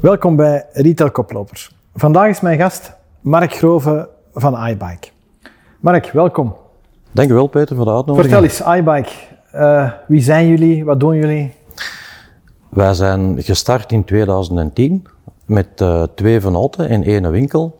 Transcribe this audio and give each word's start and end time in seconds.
Welkom 0.00 0.36
bij 0.36 0.66
Retail 0.72 1.10
Koplopers. 1.10 1.70
Vandaag 1.94 2.28
is 2.28 2.40
mijn 2.40 2.58
gast 2.58 2.92
Mark 3.20 3.52
Grove 3.52 4.08
van 4.34 4.66
iBike. 4.66 5.08
Mark, 5.80 6.10
welkom. 6.12 6.56
Dank 7.12 7.30
u 7.30 7.34
wel, 7.34 7.46
Peter, 7.46 7.76
voor 7.76 7.84
de 7.84 7.90
uitnodiging. 7.90 8.34
Vertel 8.34 8.48
eens, 8.48 8.78
iBike. 8.78 9.10
Uh, 9.54 9.92
wie 10.06 10.20
zijn 10.20 10.48
jullie? 10.48 10.84
Wat 10.84 11.00
doen 11.00 11.16
jullie? 11.16 11.52
Wij 12.68 12.94
zijn 12.94 13.42
gestart 13.42 13.92
in 13.92 14.04
2010 14.04 15.06
met 15.46 15.80
uh, 15.80 16.02
twee 16.14 16.40
venoten 16.40 16.88
en 16.88 17.02
één 17.02 17.30
winkel. 17.30 17.78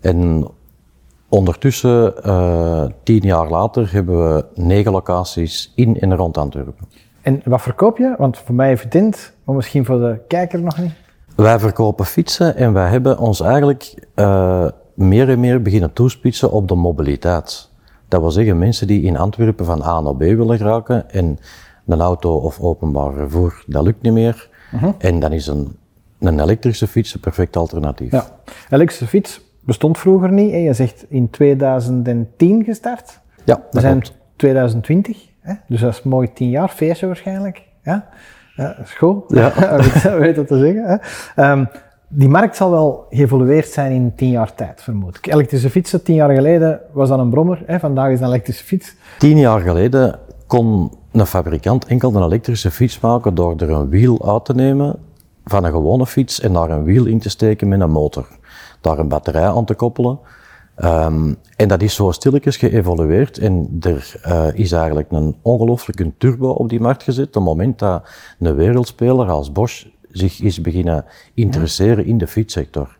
En 0.00 0.48
ondertussen, 1.28 2.14
uh, 2.26 2.84
tien 3.02 3.22
jaar 3.22 3.48
later, 3.48 3.92
hebben 3.92 4.34
we 4.34 4.44
negen 4.54 4.92
locaties 4.92 5.72
in 5.74 6.00
en 6.00 6.16
rond 6.16 6.38
Antwerpen. 6.38 6.88
En 7.22 7.40
wat 7.44 7.62
verkoop 7.62 7.98
je? 7.98 8.14
Want 8.18 8.38
voor 8.38 8.54
mij 8.54 8.70
evident, 8.70 9.32
maar 9.44 9.56
misschien 9.56 9.84
voor 9.84 9.98
de 9.98 10.20
kijker 10.28 10.60
nog 10.60 10.78
niet. 10.78 10.92
Wij 11.36 11.58
verkopen 11.58 12.06
fietsen 12.06 12.56
en 12.56 12.72
wij 12.72 12.90
hebben 12.90 13.18
ons 13.18 13.40
eigenlijk 13.40 13.94
uh, 14.16 14.66
meer 14.94 15.28
en 15.28 15.40
meer 15.40 15.62
beginnen 15.62 15.92
toespitsen 15.92 16.52
op 16.52 16.68
de 16.68 16.74
mobiliteit. 16.74 17.70
Dat 18.08 18.20
wil 18.20 18.30
zeggen, 18.30 18.58
mensen 18.58 18.86
die 18.86 19.02
in 19.02 19.16
Antwerpen 19.16 19.64
van 19.64 19.82
A 19.82 20.00
naar 20.00 20.16
B 20.16 20.18
willen 20.18 20.58
geraken 20.58 21.10
en 21.10 21.38
een 21.86 22.00
auto 22.00 22.36
of 22.36 22.60
openbaar 22.60 23.12
vervoer, 23.12 23.64
dat 23.66 23.84
lukt 23.84 24.02
niet 24.02 24.12
meer. 24.12 24.50
Uh 24.74 24.82
-huh. 24.82 24.92
En 24.98 25.20
dan 25.20 25.32
is 25.32 25.46
een, 25.46 25.76
een 26.18 26.40
elektrische 26.40 26.86
fiets 26.86 27.14
een 27.14 27.20
perfect 27.20 27.56
alternatief. 27.56 28.12
Ja, 28.12 28.26
elektrische 28.70 29.06
fiets 29.06 29.40
bestond 29.60 29.98
vroeger 29.98 30.32
niet. 30.32 30.50
Hè? 30.50 30.56
Je 30.56 30.72
zegt 30.72 31.04
in 31.08 31.30
2010 31.30 32.64
gestart. 32.64 33.20
Ja, 33.44 33.54
dat 33.54 33.66
We 33.70 33.80
zijn 33.80 34.00
klopt. 34.00 34.16
2020, 34.36 35.28
hè? 35.40 35.54
dus 35.68 35.80
dat 35.80 35.92
is 35.92 36.02
mooi 36.02 36.32
tien 36.32 36.50
jaar, 36.50 36.68
feestje 36.68 37.06
waarschijnlijk. 37.06 37.62
Ja, 37.82 37.92
ja 37.92 38.08
school, 38.84 39.24
Ja. 39.28 39.52
weet 40.18 40.36
dat 40.36 40.46
te 40.46 40.58
zeggen. 40.58 41.00
Hè? 41.34 41.50
Um, 41.50 41.68
die 42.08 42.28
markt 42.28 42.56
zal 42.56 42.70
wel 42.70 43.06
geëvolueerd 43.10 43.68
zijn 43.68 43.92
in 43.92 44.12
tien 44.16 44.30
jaar 44.30 44.54
tijd, 44.54 44.82
vermoed 44.82 45.16
ik. 45.16 45.26
Elektrische 45.26 45.70
fietsen, 45.70 46.02
tien 46.02 46.14
jaar 46.14 46.34
geleden 46.34 46.80
was 46.92 47.08
dat 47.08 47.18
een 47.18 47.30
brommer, 47.30 47.62
hè? 47.66 47.78
vandaag 47.78 48.10
is 48.10 48.18
dat 48.18 48.28
een 48.28 48.34
elektrische 48.34 48.64
fiets. 48.64 48.94
Tien 49.18 49.38
jaar 49.38 49.60
geleden 49.60 50.18
kon 50.46 50.92
een 51.12 51.26
fabrikant 51.26 51.84
enkel 51.84 52.14
een 52.14 52.22
elektrische 52.22 52.70
fiets 52.70 53.00
maken 53.00 53.34
door 53.34 53.54
er 53.56 53.70
een 53.70 53.88
wiel 53.88 54.32
uit 54.32 54.44
te 54.44 54.54
nemen 54.54 54.96
van 55.44 55.64
een 55.64 55.72
gewone 55.72 56.06
fiets 56.06 56.40
en 56.40 56.52
daar 56.52 56.70
een 56.70 56.84
wiel 56.84 57.06
in 57.06 57.18
te 57.18 57.30
steken 57.30 57.68
met 57.68 57.80
een 57.80 57.90
motor. 57.90 58.26
Daar 58.80 58.98
een 58.98 59.08
batterij 59.08 59.48
aan 59.48 59.64
te 59.64 59.74
koppelen. 59.74 60.18
Um, 60.84 61.36
en 61.56 61.68
dat 61.68 61.82
is 61.82 61.94
zo 61.94 62.10
stilletjes 62.10 62.56
geëvolueerd 62.56 63.38
en 63.38 63.76
er 63.80 64.20
uh, 64.26 64.46
is 64.54 64.72
eigenlijk 64.72 65.10
een 65.10 65.36
ongelooflijke 65.42 66.12
turbo 66.18 66.48
op 66.48 66.68
die 66.68 66.80
markt 66.80 67.02
gezet. 67.02 67.26
Op 67.26 67.34
het 67.34 67.44
moment 67.44 67.78
dat 67.78 68.08
een 68.38 68.54
wereldspeler 68.54 69.28
als 69.28 69.52
Bosch 69.52 69.86
zich 70.10 70.40
is 70.40 70.60
beginnen 70.60 71.04
interesseren 71.34 72.06
in 72.06 72.18
de 72.18 72.26
fietssector. 72.26 72.96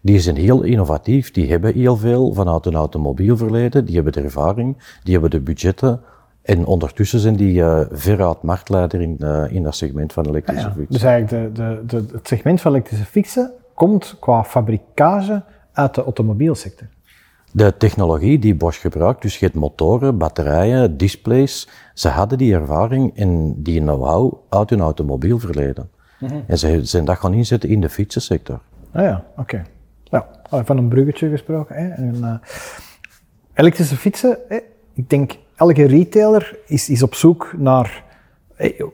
Die 0.00 0.20
zijn 0.20 0.36
heel 0.36 0.62
innovatief, 0.62 1.30
die 1.30 1.50
hebben 1.50 1.74
heel 1.74 1.96
veel 1.96 2.32
vanuit 2.32 2.66
een 2.66 2.74
automobielverleden, 2.74 3.84
die 3.84 3.94
hebben 3.94 4.12
de 4.12 4.20
ervaring, 4.20 4.76
die 5.02 5.12
hebben 5.12 5.30
de 5.30 5.40
budgetten. 5.40 6.00
En 6.42 6.66
ondertussen 6.66 7.20
zijn 7.20 7.36
die 7.36 7.54
uh, 7.54 7.80
veruit 7.90 8.42
marktleider 8.42 9.00
in, 9.00 9.16
uh, 9.18 9.44
in 9.48 9.62
dat 9.62 9.76
segment 9.76 10.12
van 10.12 10.26
elektrische 10.26 10.66
ja, 10.66 10.72
fietsen. 10.72 10.92
Dus 10.92 11.02
eigenlijk 11.02 11.54
de, 11.54 11.62
de, 11.62 11.82
de, 11.86 12.12
het 12.12 12.28
segment 12.28 12.60
van 12.60 12.70
elektrische 12.72 13.04
fietsen 13.04 13.52
komt 13.74 14.16
qua 14.20 14.44
fabrikage 14.44 15.42
uit 15.72 15.94
de 15.94 16.02
automobielsector. 16.02 16.86
De 17.56 17.76
technologie 17.76 18.38
die 18.38 18.54
Bosch 18.54 18.80
gebruikt, 18.80 19.22
dus 19.22 19.38
je 19.38 19.44
hebt 19.44 19.56
motoren, 19.56 20.18
batterijen, 20.18 20.96
displays, 20.96 21.68
ze 21.92 22.08
hadden 22.08 22.38
die 22.38 22.54
ervaring 22.54 23.16
en 23.16 23.62
die 23.62 23.80
know-how 23.80 24.34
uit 24.48 24.70
hun 24.70 24.80
automobielverleden. 24.80 25.90
Mm 26.18 26.28
-hmm. 26.28 26.44
En 26.46 26.58
ze 26.58 26.84
zijn 26.84 27.04
dat 27.04 27.18
gaan 27.18 27.34
inzetten 27.34 27.68
in 27.68 27.80
de 27.80 27.88
fietsensector. 27.88 28.60
Ah 28.92 29.02
ja, 29.02 29.24
oké. 29.36 29.40
Okay. 29.40 29.64
Ja, 30.50 30.64
van 30.64 30.76
een 30.76 30.88
bruggetje 30.88 31.30
gesproken. 31.30 31.76
Hè. 31.76 31.88
En, 31.88 32.14
uh, 32.20 32.34
elektrische 33.54 33.96
fietsen, 33.96 34.38
hè. 34.48 34.58
ik 34.92 35.10
denk 35.10 35.32
elke 35.56 35.84
retailer 35.84 36.58
is, 36.66 36.88
is 36.88 37.02
op 37.02 37.14
zoek 37.14 37.54
naar 37.56 38.04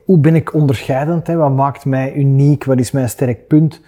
hoe 0.04 0.18
ben 0.18 0.34
ik 0.34 0.54
onderscheidend, 0.54 1.26
hè. 1.26 1.36
wat 1.36 1.54
maakt 1.54 1.84
mij 1.84 2.14
uniek, 2.14 2.64
wat 2.64 2.78
is 2.78 2.90
mijn 2.90 3.08
sterk 3.08 3.46
punt. 3.46 3.80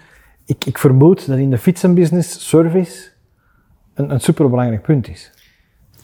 Ik, 0.46 0.64
ik 0.64 0.78
vermoed 0.78 1.26
dat 1.26 1.38
in 1.38 1.50
de 1.50 1.58
fietsenbusiness 1.58 2.48
service 2.48 3.11
een, 3.94 4.10
een 4.10 4.20
superbelangrijk 4.20 4.82
punt 4.82 5.08
is. 5.08 5.30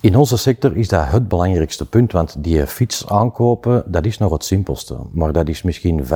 In 0.00 0.16
onze 0.16 0.36
sector 0.36 0.76
is 0.76 0.88
dat 0.88 1.06
het 1.06 1.28
belangrijkste 1.28 1.88
punt, 1.88 2.12
want 2.12 2.36
die 2.38 2.66
fiets 2.66 3.08
aankopen, 3.08 3.82
dat 3.86 4.06
is 4.06 4.18
nog 4.18 4.32
het 4.32 4.44
simpelste. 4.44 4.96
Maar 5.12 5.32
dat 5.32 5.48
is 5.48 5.62
misschien 5.62 6.04
5% 6.04 6.08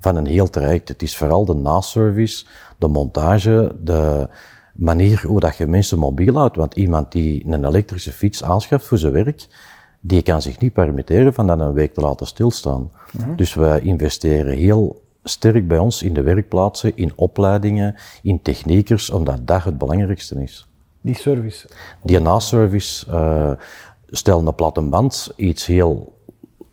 van 0.00 0.16
een 0.16 0.26
heel 0.26 0.50
traject. 0.50 0.88
Het 0.88 1.02
is 1.02 1.16
vooral 1.16 1.44
de 1.44 1.54
naservice, 1.54 2.44
de 2.78 2.88
montage, 2.88 3.76
de 3.80 4.28
manier 4.74 5.26
hoe 5.26 5.40
dat 5.40 5.56
je 5.56 5.66
mensen 5.66 5.98
mobiel 5.98 6.34
houdt. 6.34 6.56
Want 6.56 6.74
iemand 6.74 7.12
die 7.12 7.46
een 7.46 7.64
elektrische 7.64 8.12
fiets 8.12 8.44
aanschaft 8.44 8.86
voor 8.86 8.98
zijn 8.98 9.12
werk, 9.12 9.46
die 10.00 10.22
kan 10.22 10.42
zich 10.42 10.58
niet 10.58 10.72
permitteren 10.72 11.34
van 11.34 11.46
dat 11.46 11.60
een 11.60 11.72
week 11.72 11.94
te 11.94 12.00
laten 12.00 12.26
stilstaan. 12.26 12.80
Mm 12.80 13.24
-hmm. 13.24 13.36
Dus 13.36 13.54
we 13.54 13.80
investeren 13.82 14.56
heel 14.56 15.05
sterk 15.28 15.68
bij 15.68 15.78
ons 15.78 16.02
in 16.02 16.14
de 16.14 16.22
werkplaatsen, 16.22 16.96
in 16.96 17.12
opleidingen, 17.16 17.94
in 18.22 18.42
techniekers, 18.42 19.10
omdat 19.10 19.46
dat 19.46 19.64
het 19.64 19.78
belangrijkste 19.78 20.42
is. 20.42 20.68
Die 21.00 21.14
service? 21.14 21.68
Die 22.02 22.20
na-service, 22.20 23.06
uh, 23.10 23.52
stel 24.06 24.46
een 24.46 24.54
platte 24.54 24.80
band, 24.80 25.32
iets 25.36 25.66
heel 25.66 26.18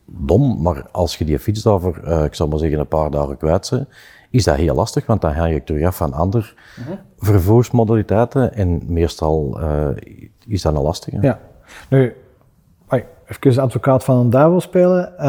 dom, 0.05 0.61
maar 0.61 0.87
als 0.91 1.17
je 1.17 1.25
die 1.25 1.39
fiets 1.39 1.61
daarvoor, 1.61 2.01
uh, 2.03 2.23
ik 2.23 2.35
zal 2.35 2.47
maar 2.47 2.59
zeggen, 2.59 2.79
een 2.79 2.87
paar 2.87 3.11
dagen 3.11 3.37
kwijt 3.37 3.69
bent, 3.69 3.87
is 4.29 4.43
dat 4.43 4.55
heel 4.55 4.75
lastig, 4.75 5.05
want 5.05 5.21
dan 5.21 5.33
ga 5.33 5.45
je 5.45 5.63
terug 5.63 5.85
af 5.85 5.95
van 5.95 6.13
andere 6.13 6.45
uh 6.79 6.85
-huh. 6.85 6.95
vervoersmodaliteiten 7.17 8.53
en 8.53 8.81
meestal 8.87 9.59
uh, 9.61 9.87
is 10.47 10.61
dat 10.61 10.75
een 10.75 10.81
lastige. 10.81 11.17
Ja. 11.21 11.39
Nu, 11.89 12.15
even 13.25 13.61
advocaat 13.61 14.03
van 14.03 14.17
een 14.17 14.29
duivel 14.29 14.61
spelen. 14.61 15.25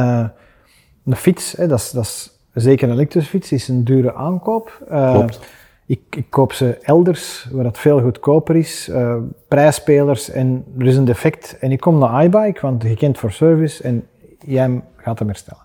Een 1.04 1.16
fiets, 1.16 1.52
hè, 1.52 1.66
dat 1.66 1.78
is 1.94 2.33
zeker 2.54 2.88
een 2.88 2.94
elektrische 2.94 3.30
fiets, 3.30 3.52
is 3.52 3.68
een 3.68 3.84
dure 3.84 4.14
aankoop. 4.14 4.82
Klopt. 4.88 5.40
Ik, 5.86 6.00
ik, 6.10 6.26
koop 6.30 6.52
ze 6.52 6.78
elders, 6.82 7.48
waar 7.52 7.64
het 7.64 7.78
veel 7.78 8.00
goedkoper 8.00 8.56
is, 8.56 8.88
uh, 8.88 9.16
prijsspelers 9.48 10.30
en 10.30 10.64
er 10.78 10.86
is 10.86 10.96
een 10.96 11.04
defect. 11.04 11.56
En 11.60 11.72
ik 11.72 11.80
kom 11.80 11.98
naar 11.98 12.24
iBike, 12.24 12.60
want 12.60 12.84
gekend 12.84 13.18
voor 13.18 13.32
service 13.32 13.82
en 13.82 14.06
jij 14.46 14.82
gaat 14.96 15.18
hem 15.18 15.28
herstellen. 15.28 15.62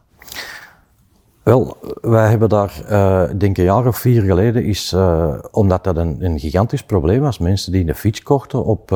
Wel, 1.44 1.77
wij 2.01 2.29
hebben 2.29 2.50
daar, 2.50 2.81
uh, 2.89 3.23
denk 3.38 3.57
een 3.57 3.63
jaar 3.63 3.88
of 3.88 3.97
vier 3.97 4.21
geleden, 4.21 4.63
is, 4.63 4.94
uh, 4.95 5.33
omdat 5.51 5.83
dat 5.83 5.97
een, 5.97 6.17
een, 6.19 6.39
gigantisch 6.39 6.83
probleem 6.83 7.21
was, 7.21 7.38
mensen 7.38 7.71
die 7.71 7.88
een 7.88 7.95
fiets 7.95 8.23
kochten 8.23 8.66
op 8.66 8.91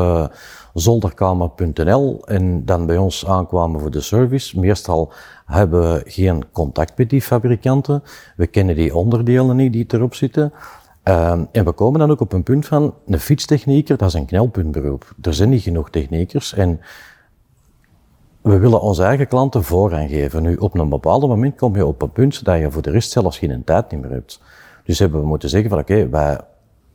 zolderkamer.nl 0.74 2.22
en 2.26 2.66
dan 2.66 2.86
bij 2.86 2.98
ons 2.98 3.26
aankwamen 3.26 3.80
voor 3.80 3.92
de 3.92 4.02
service. 4.02 4.60
Meestal 4.60 5.12
hebben 5.46 5.94
we 5.94 6.04
geen 6.06 6.44
contact 6.52 6.98
met 6.98 7.10
die 7.10 7.22
fabrikanten, 7.22 8.04
we 8.36 8.48
kennen 8.48 8.76
die 8.76 8.96
onderdelen 8.96 9.56
niet 9.56 9.74
die 9.74 9.86
erop 9.88 10.16
zitten. 10.16 10.54
Um, 11.04 11.48
en 11.52 11.66
we 11.66 11.72
komen 11.72 12.00
dan 12.00 12.12
ook 12.12 12.20
op 12.20 12.34
een 12.34 12.44
punt 12.44 12.66
van, 12.66 12.94
een 13.06 13.20
fietstechnieker, 13.20 13.98
dat 13.98 14.08
is 14.08 14.14
een 14.14 14.26
knelpuntberoep. 14.26 15.14
Er 15.22 15.34
zijn 15.34 15.50
niet 15.50 15.62
genoeg 15.62 15.90
techniekers 15.90 16.54
en 16.54 16.80
we 18.42 18.58
willen 18.58 18.82
onze 18.82 19.04
eigen 19.04 19.28
klanten 19.28 19.64
voorrang 19.64 20.10
geven. 20.10 20.42
Nu, 20.44 20.56
op 20.56 20.78
een 20.78 20.90
bepaald 20.90 21.28
moment 21.28 21.56
kom 21.56 21.76
je 21.76 21.86
op 21.86 22.02
een 22.02 22.12
punt 22.12 22.46
dat 22.46 22.60
je 22.60 22.72
voor 22.72 22.82
de 22.82 22.92
rest 22.92 23.12
zelfs 23.12 23.38
geen 23.38 23.64
tijd 23.64 23.92
meer 23.92 24.12
hebt. 24.12 24.42
Dus 24.84 25.00
hebben 25.00 25.20
we 25.22 25.28
moeten 25.28 25.50
zeggen 25.50 25.70
van, 25.70 25.80
oké, 25.80 26.10
wij 26.10 26.40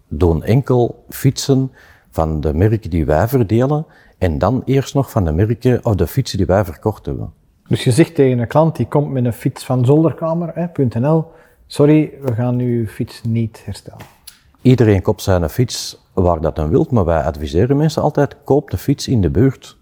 doen 0.09 0.45
enkel 0.45 1.05
fietsen 1.09 1.72
van 2.19 2.41
de 2.41 2.55
merken 2.55 2.91
die 2.91 3.05
wij 3.05 3.29
verdelen 3.29 3.87
en 4.19 4.39
dan 4.39 4.62
eerst 4.65 4.95
nog 4.95 5.11
van 5.11 5.25
de 5.25 5.33
merken 5.33 5.84
of 5.84 5.95
de 5.95 6.06
fietsen 6.06 6.39
die 6.39 6.47
wij 6.47 6.65
verkocht 6.65 7.06
hebben. 7.06 7.33
Dus 7.69 7.84
je 7.84 7.91
zegt 7.91 8.15
tegen 8.15 8.39
een 8.39 8.47
klant 8.47 8.77
die 8.77 8.87
komt 8.89 9.10
met 9.10 9.25
een 9.25 9.33
fiets 9.33 9.65
van 9.65 9.84
zolderkamer.nl, 9.84 11.25
sorry, 11.66 12.13
we 12.22 12.34
gaan 12.34 12.59
uw 12.59 12.87
fiets 12.87 13.22
niet 13.22 13.63
herstellen. 13.65 14.04
Iedereen 14.63 15.03
koopt 15.03 15.22
zijn 15.22 15.48
fiets 15.48 16.03
waar 16.13 16.41
dat 16.41 16.57
dan 16.57 16.69
wilt, 16.69 16.91
maar 16.91 17.04
wij 17.04 17.22
adviseren 17.22 17.77
mensen 17.77 18.03
altijd, 18.03 18.37
koop 18.45 18.71
de 18.71 18.78
fiets 18.78 19.09
in 19.09 19.21
de 19.21 19.31
buurt. 19.31 19.77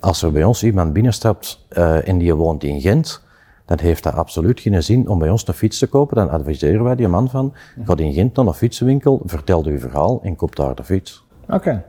Als 0.00 0.22
er 0.22 0.32
bij 0.32 0.44
ons 0.44 0.62
iemand 0.62 0.92
binnenstapt 0.92 1.66
uh, 1.72 2.08
en 2.08 2.18
die 2.18 2.34
woont 2.34 2.64
in 2.64 2.80
Gent, 2.80 3.22
dan 3.64 3.78
heeft 3.80 4.02
dat 4.02 4.14
absoluut 4.14 4.60
geen 4.60 4.82
zin 4.82 5.08
om 5.08 5.18
bij 5.18 5.30
ons 5.30 5.48
een 5.48 5.54
fiets 5.54 5.78
te 5.78 5.86
kopen. 5.86 6.16
Dan 6.16 6.30
adviseren 6.30 6.84
wij 6.84 6.96
die 6.96 7.08
man 7.08 7.30
van, 7.30 7.52
ga 7.84 7.96
in 7.96 8.12
Gent 8.12 8.36
naar 8.36 8.46
een 8.46 8.54
fietsenwinkel, 8.54 9.22
vertel 9.24 9.64
uw 9.64 9.78
verhaal 9.78 10.20
en 10.22 10.36
koop 10.36 10.56
daar 10.56 10.74
de 10.74 10.84
fiets. 10.84 11.26
Oké. 11.48 11.56
Okay. 11.56 11.84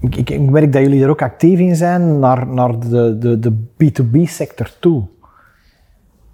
Ik, 0.00 0.16
ik, 0.16 0.30
ik, 0.30 0.50
merk 0.50 0.72
dat 0.72 0.82
jullie 0.82 1.02
er 1.02 1.10
ook 1.10 1.22
actief 1.22 1.58
in 1.58 1.76
zijn 1.76 2.18
naar, 2.18 2.46
naar 2.46 2.78
de, 2.80 3.18
de, 3.18 3.38
de 3.38 3.52
B2B-sector 3.52 4.70
toe. 4.80 5.06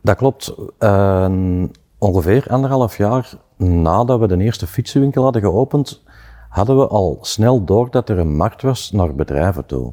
Dat 0.02 0.16
klopt. 0.16 0.54
Uh, 0.78 1.62
ongeveer 1.98 2.46
anderhalf 2.48 2.96
jaar 2.96 3.32
nadat 3.56 4.20
we 4.20 4.26
de 4.26 4.38
eerste 4.38 4.66
fietsenwinkel 4.66 5.22
hadden 5.22 5.42
geopend, 5.42 6.02
hadden 6.48 6.76
we 6.76 6.86
al 6.86 7.18
snel 7.20 7.64
door 7.64 7.90
dat 7.90 8.08
er 8.08 8.18
een 8.18 8.36
markt 8.36 8.62
was 8.62 8.92
naar 8.92 9.14
bedrijven 9.14 9.66
toe. 9.66 9.92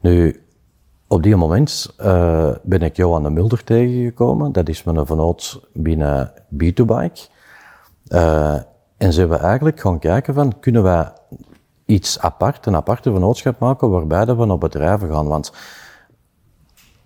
Nu, 0.00 0.42
op 1.08 1.22
die 1.22 1.36
moment 1.36 1.94
uh, 2.00 2.50
ben 2.62 2.82
ik 2.82 2.96
Johan 2.96 3.22
de 3.22 3.30
Mulder 3.30 3.64
tegengekomen. 3.64 4.52
Dat 4.52 4.68
is 4.68 4.82
mijn 4.82 5.06
vernoot 5.06 5.68
binnen 5.72 6.32
B2Bike. 6.54 7.30
Uh, 8.08 8.54
en 8.96 9.12
zijn 9.12 9.28
we 9.28 9.36
eigenlijk 9.36 9.80
gaan 9.80 9.98
kijken 9.98 10.34
van, 10.34 10.58
kunnen 10.60 10.82
wij 10.82 11.12
iets 11.90 12.20
apart, 12.20 12.66
een 12.66 12.76
aparte 12.76 13.12
vennootschap 13.12 13.58
maken 13.58 13.90
waarbij 13.90 14.36
we 14.36 14.44
naar 14.44 14.58
bedrijven 14.58 15.10
gaan. 15.10 15.26
Want 15.26 15.52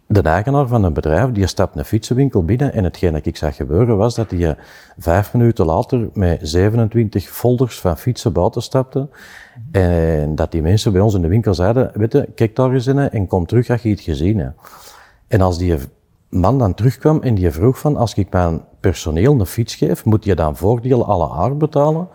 de 0.06 0.22
eigenaar 0.22 0.66
van 0.66 0.84
een 0.84 0.92
bedrijf, 0.92 1.30
die 1.32 1.46
stapt 1.46 1.76
een 1.76 1.84
fietsenwinkel 1.84 2.44
binnen 2.44 2.72
en 2.72 2.84
hetgeen 2.84 3.12
dat 3.12 3.26
ik 3.26 3.36
zag 3.36 3.56
gebeuren 3.56 3.96
was 3.96 4.14
dat 4.14 4.30
hij 4.30 4.56
vijf 4.98 5.32
minuten 5.32 5.66
later 5.66 6.08
met 6.12 6.38
27 6.42 7.28
folders 7.28 7.80
van 7.80 7.98
fietsen 7.98 8.32
buiten 8.32 8.62
stapte. 8.62 9.08
En 9.72 10.34
dat 10.34 10.52
die 10.52 10.62
mensen 10.62 10.92
bij 10.92 11.00
ons 11.00 11.14
in 11.14 11.22
de 11.22 11.28
winkel 11.28 11.54
zeiden, 11.54 11.90
weet 11.94 12.12
je, 12.12 12.28
kijk 12.34 12.56
daar 12.56 12.72
eens 12.72 12.86
in 12.86 12.98
en 12.98 13.26
kom 13.26 13.46
terug 13.46 13.70
als 13.70 13.82
je 13.82 13.90
het 13.90 14.00
gezien 14.00 14.38
hebt. 14.38 14.58
En 15.28 15.40
als 15.40 15.58
die 15.58 15.76
man 16.28 16.58
dan 16.58 16.74
terugkwam 16.74 17.22
en 17.22 17.34
die 17.34 17.50
vroeg 17.50 17.78
van, 17.78 17.96
als 17.96 18.14
ik 18.14 18.30
mijn 18.30 18.64
personeel 18.80 19.40
een 19.40 19.46
fiets 19.46 19.74
geef, 19.74 20.04
moet 20.04 20.24
je 20.24 20.34
dan 20.34 20.56
voordeel 20.56 21.06
alle 21.06 21.30
aard 21.30 21.58
betalen? 21.58 22.08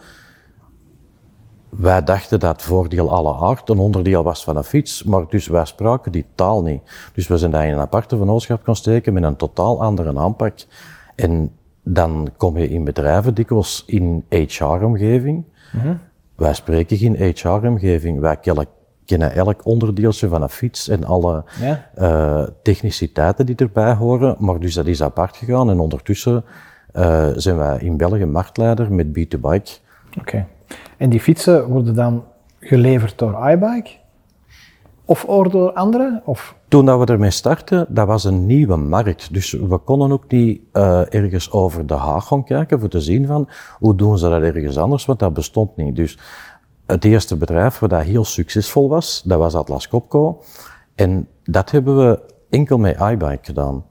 Wij 1.69 2.03
dachten 2.03 2.39
dat 2.39 2.61
voordeel 2.61 3.11
alle 3.11 3.35
aard 3.35 3.69
een 3.69 3.77
onderdeel 3.77 4.23
was 4.23 4.43
van 4.43 4.57
een 4.57 4.63
fiets, 4.63 5.03
maar 5.03 5.25
dus 5.29 5.47
wij 5.47 5.65
spraken 5.65 6.11
die 6.11 6.25
taal 6.35 6.63
niet. 6.63 6.81
Dus 7.13 7.27
we 7.27 7.37
zijn 7.37 7.51
daar 7.51 7.65
in 7.65 7.73
een 7.73 7.79
aparte 7.79 8.17
vennootschap 8.17 8.63
gaan 8.63 8.75
steken 8.75 9.13
met 9.13 9.23
een 9.23 9.35
totaal 9.35 9.81
andere 9.81 10.17
aanpak. 10.17 10.53
En 11.15 11.51
dan 11.83 12.29
kom 12.37 12.57
je 12.57 12.69
in 12.69 12.83
bedrijven 12.83 13.33
dikwijls 13.33 13.83
in 13.85 14.25
HR-omgeving. 14.29 15.43
Mm 15.71 15.99
Wij 16.35 16.53
spreken 16.53 16.97
geen 16.97 17.15
HR-omgeving. 17.15 18.19
Wij 18.19 18.37
kennen 19.05 19.33
elk 19.33 19.65
onderdeeltje 19.65 20.27
van 20.27 20.41
een 20.41 20.49
fiets 20.49 20.87
en 20.87 21.03
alle 21.03 21.43
ja. 21.59 21.89
uh, 21.97 22.47
techniciteiten 22.63 23.45
die 23.45 23.55
erbij 23.55 23.93
horen. 23.93 24.35
Maar 24.39 24.59
dus 24.59 24.73
dat 24.73 24.85
is 24.85 25.03
apart 25.03 25.37
gegaan 25.37 25.69
en 25.69 25.79
ondertussen 25.79 26.43
uh, 26.93 27.27
zijn 27.35 27.57
wij 27.57 27.79
in 27.79 27.97
België 27.97 28.25
marktleider 28.25 28.93
met 28.93 29.07
B2Bike. 29.07 29.83
Oké. 30.19 30.47
En 30.97 31.09
die 31.09 31.19
fietsen 31.19 31.67
worden 31.67 31.95
dan 31.95 32.23
geleverd 32.59 33.17
door 33.17 33.49
iBike? 33.49 33.89
Of 35.05 35.25
door 35.51 35.73
anderen? 35.73 36.21
Of? 36.25 36.55
Toen 36.67 36.85
dat 36.85 36.99
we 36.99 37.05
ermee 37.13 37.29
startten, 37.29 37.85
dat 37.89 38.07
was 38.07 38.23
een 38.23 38.45
nieuwe 38.45 38.75
markt. 38.75 39.33
Dus 39.33 39.51
we 39.51 39.77
konden 39.77 40.11
ook 40.11 40.31
niet 40.31 40.61
uh, 40.73 41.13
ergens 41.13 41.51
over 41.51 41.85
de 41.85 41.93
haag 41.93 42.27
gaan 42.27 42.43
kijken 42.43 42.79
voor 42.79 42.89
te 42.89 43.01
zien 43.01 43.27
van 43.27 43.49
hoe 43.79 43.95
doen 43.95 44.17
ze 44.17 44.29
dat 44.29 44.41
ergens 44.41 44.77
anders, 44.77 45.05
want 45.05 45.19
dat 45.19 45.33
bestond 45.33 45.75
niet. 45.75 45.95
Dus 45.95 46.17
het 46.85 47.05
eerste 47.05 47.37
bedrijf 47.37 47.79
wat 47.79 47.89
dat 47.89 48.01
heel 48.01 48.23
succesvol 48.23 48.89
was, 48.89 49.21
dat 49.25 49.39
was 49.39 49.55
Atlas 49.55 49.87
Copco. 49.87 50.41
En 50.95 51.27
dat 51.43 51.71
hebben 51.71 51.97
we 51.97 52.19
enkel 52.49 52.77
met 52.77 52.99
iBike 52.99 53.39
gedaan. 53.41 53.85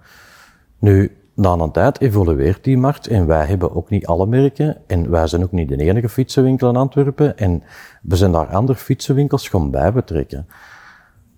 Nu, 0.78 1.17
na 1.38 1.52
een 1.52 1.70
tijd 1.70 2.00
evolueert 2.00 2.64
die 2.64 2.78
markt 2.78 3.06
en 3.06 3.26
wij 3.26 3.46
hebben 3.46 3.74
ook 3.74 3.90
niet 3.90 4.06
alle 4.06 4.26
merken 4.26 4.76
en 4.86 5.10
wij 5.10 5.26
zijn 5.26 5.42
ook 5.42 5.52
niet 5.52 5.68
de 5.68 5.76
enige 5.76 6.08
fietsenwinkel 6.08 6.68
in 6.68 6.76
Antwerpen 6.76 7.38
en 7.38 7.62
we 8.02 8.16
zijn 8.16 8.32
daar 8.32 8.46
andere 8.46 8.78
fietsenwinkels 8.78 9.48
gaan 9.48 9.70
bij 9.70 9.92
betrekken. 9.92 10.46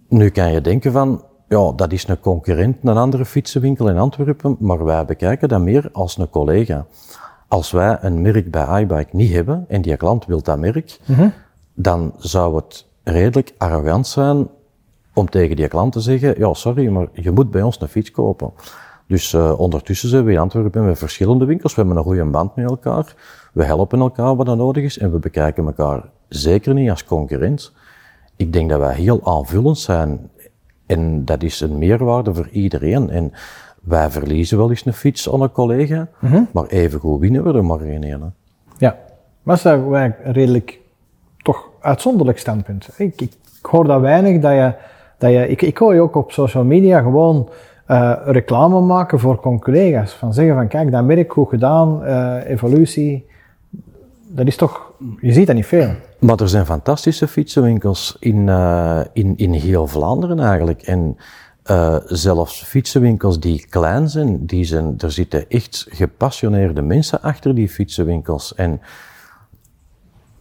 Nu 0.09 0.29
kan 0.29 0.53
je 0.53 0.61
denken 0.61 0.93
van, 0.93 1.25
ja, 1.49 1.73
dat 1.73 1.93
is 1.93 2.09
een 2.09 2.21
concurrent, 2.21 2.77
een 2.83 2.97
andere 2.97 3.25
fietsenwinkel 3.25 3.89
in 3.89 3.99
Antwerpen, 3.99 4.57
maar 4.59 4.85
wij 4.85 5.05
bekijken 5.05 5.49
dat 5.49 5.61
meer 5.61 5.89
als 5.93 6.19
een 6.19 6.31
collega. 6.31 6.87
Als 7.49 7.71
wij 7.71 7.99
een 8.01 8.23
merk 8.23 8.51
bij 8.51 8.83
iBike 8.83 9.17
niet 9.17 9.33
hebben 9.33 9.65
en 9.69 9.83
die 9.83 9.97
klant 9.97 10.27
wil 10.27 10.43
dat 10.43 10.59
merk, 10.59 10.99
mhm. 11.07 11.29
dan 11.75 12.13
zou 12.17 12.57
het 12.57 12.87
redelijk 13.03 13.55
arrogant 13.59 14.07
zijn 14.07 14.49
om 15.15 15.31
tegen 15.31 15.57
die 15.57 15.69
klant 15.69 15.93
te 15.93 16.01
zeggen, 16.01 16.39
ja, 16.39 16.55
sorry, 16.55 16.89
maar 16.89 17.09
je 17.13 17.31
moet 17.31 17.51
bij 17.51 17.63
ons 17.63 17.81
een 17.81 17.89
fiets 17.89 18.11
kopen. 18.11 18.53
Dus 19.11 19.33
uh, 19.33 19.61
ondertussen 19.61 20.09
zijn 20.09 20.25
we 20.25 20.33
in 20.33 20.39
Antwerpen 20.39 20.85
met 20.85 20.99
verschillende 20.99 21.45
winkels. 21.45 21.75
We 21.75 21.81
hebben 21.81 21.99
een 21.99 22.05
goede 22.05 22.25
band 22.25 22.57
met 22.57 22.71
elkaar. 22.71 23.15
We 23.53 23.65
helpen 23.65 24.01
elkaar 24.01 24.37
wat 24.37 24.49
er 24.49 24.57
nodig 24.57 24.85
is 24.85 24.99
en 24.99 25.13
we 25.13 25.19
bekijken 25.19 25.67
elkaar 25.67 26.03
zeker 26.29 26.75
niet 26.75 26.91
als 26.91 27.05
concurrent. 27.05 27.73
Ik 28.37 28.53
denk 28.53 28.71
dat 28.71 28.79
wij 28.79 28.95
heel 28.95 29.21
aanvullend 29.25 29.79
zijn 29.79 30.31
en 30.87 31.25
dat 31.25 31.43
is 31.43 31.61
een 31.61 31.79
meerwaarde 31.79 32.35
voor 32.35 32.49
iedereen. 32.49 33.11
En 33.11 33.33
wij 33.83 34.11
verliezen 34.11 34.59
wel 34.59 34.71
eens 34.71 34.87
een 34.87 34.93
fiets 34.93 35.33
aan 35.33 35.43
een 35.43 35.53
collega, 35.53 36.09
mm 36.21 36.31
-hmm. 36.31 36.49
maar 36.53 36.67
evengoed 36.67 37.21
winnen 37.21 37.45
we 37.45 37.53
er 37.53 37.65
maar 37.65 37.79
geen 37.79 38.03
ene. 38.03 38.31
Ja, 38.79 38.99
maar 39.43 39.61
dat 39.63 39.77
is 39.77 40.01
een 40.01 40.15
redelijk 40.23 40.81
toch 41.37 41.69
uitzonderlijk 41.81 42.39
standpunt. 42.39 42.89
Ik, 42.97 43.21
ik, 43.21 43.33
hoor 43.63 43.85
dat 43.85 44.01
weinig 44.01 44.41
dat 44.41 44.53
je, 44.53 44.75
dat 45.19 45.31
je 45.31 45.49
ik, 45.49 45.63
ik 45.63 45.79
hoor 45.79 45.95
je 45.95 46.01
ook 46.01 46.15
op 46.15 46.33
social 46.33 46.65
media 46.65 47.01
gewoon 47.01 47.49
uh, 47.91 48.13
reclame 48.25 48.81
maken 48.81 49.21
voor 49.21 49.41
collega's. 49.61 50.13
Van 50.13 50.35
zeggen 50.35 50.55
van 50.55 50.69
kijk, 50.69 50.91
dat 50.91 51.05
merk 51.05 51.33
goed 51.33 51.49
gedaan, 51.49 52.03
uh, 52.05 52.37
evolutie. 52.47 53.27
Dat 54.27 54.47
is 54.47 54.57
toch, 54.57 54.93
je 55.21 55.33
ziet 55.33 55.47
dat 55.47 55.57
niet 55.57 55.67
veel. 55.67 55.91
Maar 56.19 56.41
er 56.41 56.49
zijn 56.49 56.67
fantastische 56.67 57.29
fietsenwinkels 57.29 58.17
in, 58.21 58.47
uh, 58.47 59.01
in, 59.13 59.37
in 59.37 59.53
heel 59.53 59.87
Vlaanderen 59.87 60.41
eigenlijk. 60.41 60.83
En 60.83 61.17
zelfs 62.05 62.63
fietsenwinkels 62.63 63.41
die 63.41 63.67
klein 63.69 64.09
zijn, 64.09 64.47
die 64.47 64.65
zijn, 64.65 64.95
er 64.99 65.13
zitten 65.13 65.49
echt 65.49 65.87
gepassioneerde 65.91 66.83
mensen 66.83 67.23
achter 67.23 67.55
die 67.55 67.69
fietsenwinkels. 67.69 68.55
En 68.55 68.81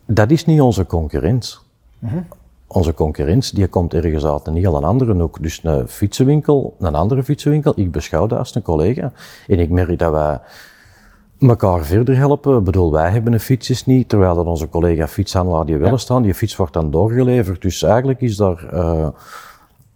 dat 0.05 0.31
is 0.31 0.45
niet 0.45 0.61
onze 0.61 0.85
concurrent. 0.85 1.59
-hmm 1.99 2.25
onze 2.71 2.93
concurrentie, 2.93 3.55
die 3.55 3.67
komt 3.67 3.93
ergens 3.93 4.25
uit 4.25 4.47
een 4.47 4.55
heel 4.55 4.85
andere 4.85 5.13
hoek. 5.13 5.43
Dus 5.43 5.59
een 5.63 5.87
fietsenwinkel, 5.87 6.75
een 6.79 6.95
andere 6.95 7.23
fietsenwinkel, 7.23 7.73
ik 7.75 7.91
beschouw 7.91 8.27
dat 8.27 8.39
als 8.39 8.55
een 8.55 8.61
collega. 8.61 9.11
En 9.47 9.59
ik 9.59 9.69
merk 9.69 9.99
dat 9.99 10.11
wij 10.11 10.39
elkaar 11.39 11.85
verder 11.85 12.17
helpen. 12.17 12.57
Ik 12.57 12.63
bedoel, 12.63 12.91
wij 12.91 13.09
hebben 13.09 13.33
een 13.33 13.39
fietsjes 13.39 13.85
niet, 13.85 14.09
terwijl 14.09 14.35
dat 14.35 14.45
onze 14.45 14.69
collega 14.69 15.07
fietshandelaar 15.07 15.65
die 15.65 15.77
wel 15.77 15.97
staan, 15.97 16.21
die 16.21 16.33
fiets 16.33 16.55
wordt 16.55 16.73
dan 16.73 16.91
doorgeleverd. 16.91 17.61
Dus 17.61 17.83
eigenlijk 17.83 18.21
is 18.21 18.35
daar, 18.35 18.69
uh, 18.73 19.07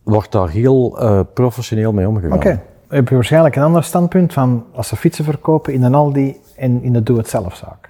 wordt 0.04 0.31
daar 0.31 0.50
heel 0.50 1.04
uh, 1.04 1.19
professioneel 1.34 1.94
mee 1.94 2.08
omgegaan. 2.08 2.38
Oké. 2.38 2.48
Okay. 2.48 2.62
Heb 2.88 3.10
je 3.10 3.16
waarschijnlijk 3.16 3.56
een 3.56 3.64
ander 3.64 3.84
standpunt 3.84 4.34
van 4.34 4.66
als 4.72 4.88
ze 4.88 4.96
fietsen 4.96 5.26
verkopen 5.26 5.74
in 5.74 5.84
een 5.84 5.96
Aldi 5.96 6.38
en 6.56 6.84
in 6.84 6.94
de 6.94 7.04
doe-het-zelf-zaak? 7.04 7.90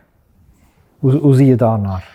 Hoe, 1.00 1.12
hoe 1.12 1.36
zie 1.36 1.45
je 1.45 1.56
daarnaar? 1.56 2.12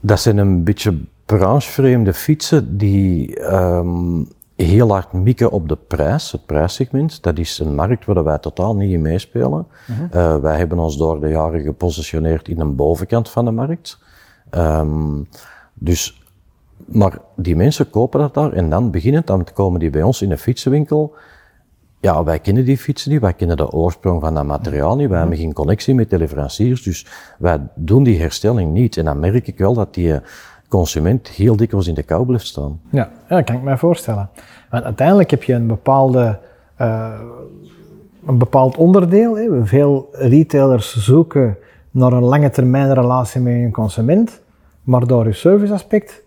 Dat 0.00 0.20
zijn 0.20 0.38
een 0.38 0.64
beetje 0.64 0.98
branchevreemde 1.36 2.14
fietsen 2.14 2.76
die 2.76 3.40
um, 3.52 4.28
heel 4.56 4.90
hard 4.90 5.12
mikken 5.12 5.50
op 5.50 5.68
de 5.68 5.76
prijs, 5.76 6.32
het 6.32 6.46
prijssegment. 6.46 7.22
Dat 7.22 7.38
is 7.38 7.58
een 7.58 7.74
markt 7.74 8.04
waar 8.04 8.24
wij 8.24 8.38
totaal 8.38 8.76
niet 8.76 8.92
in 8.92 9.02
meespelen. 9.02 9.66
uh, 10.14 10.36
wij 10.36 10.58
hebben 10.58 10.78
ons 10.78 10.96
door 10.96 11.20
de 11.20 11.28
jaren 11.28 11.60
gepositioneerd 11.60 12.48
in 12.48 12.60
een 12.60 12.76
bovenkant 12.76 13.28
van 13.28 13.44
de 13.44 13.50
markt. 13.50 13.98
Um, 14.50 15.28
dus, 15.74 16.22
maar 16.86 17.18
die 17.36 17.56
mensen 17.56 17.90
kopen 17.90 18.20
dat 18.20 18.34
daar 18.34 18.52
en 18.52 18.70
dan 18.70 18.90
beginnen 18.90 19.22
dan 19.24 19.46
komen 19.54 19.80
die 19.80 19.90
bij 19.90 20.02
ons 20.02 20.22
in 20.22 20.30
een 20.30 20.38
fietsenwinkel. 20.38 21.14
Ja, 22.00 22.24
wij 22.24 22.38
kennen 22.38 22.64
die 22.64 22.78
fietsen 22.78 23.10
niet, 23.10 23.20
wij 23.20 23.32
kennen 23.32 23.56
de 23.56 23.70
oorsprong 23.70 24.20
van 24.20 24.34
dat 24.34 24.44
materiaal 24.44 24.96
niet, 24.96 25.08
wij 25.08 25.18
hebben 25.18 25.36
geen 25.36 25.52
connectie 25.52 25.94
met 25.94 26.10
de 26.10 26.18
leveranciers, 26.18 26.82
dus 26.82 27.06
wij 27.38 27.68
doen 27.74 28.02
die 28.02 28.20
herstelling 28.20 28.72
niet. 28.72 28.96
En 28.96 29.04
dan 29.04 29.18
merk 29.18 29.46
ik 29.46 29.58
wel 29.58 29.74
dat 29.74 29.94
die 29.94 30.20
consument 30.70 31.28
heel 31.28 31.56
dikwijls 31.56 31.86
in 31.86 31.94
de 31.94 32.02
kou 32.02 32.26
blijft 32.26 32.46
staan. 32.46 32.80
Ja, 32.90 33.10
ja 33.28 33.36
dat 33.36 33.44
kan 33.44 33.56
ik 33.56 33.62
me 33.62 33.78
voorstellen. 33.78 34.30
Want 34.70 34.84
uiteindelijk 34.84 35.30
heb 35.30 35.42
je 35.42 35.52
een, 35.52 35.66
bepaalde, 35.66 36.38
uh, 36.80 37.20
een 38.26 38.38
bepaald 38.38 38.76
onderdeel. 38.76 39.36
Hè. 39.36 39.66
Veel 39.66 40.08
retailers 40.12 40.96
zoeken 40.96 41.56
naar 41.90 42.12
een 42.12 42.22
lange 42.22 42.50
termijn 42.50 42.94
relatie 42.94 43.40
met 43.40 43.52
een 43.52 43.72
consument, 43.72 44.40
maar 44.82 45.06
door 45.06 45.26
je 45.26 45.32
serviceaspect 45.32 46.22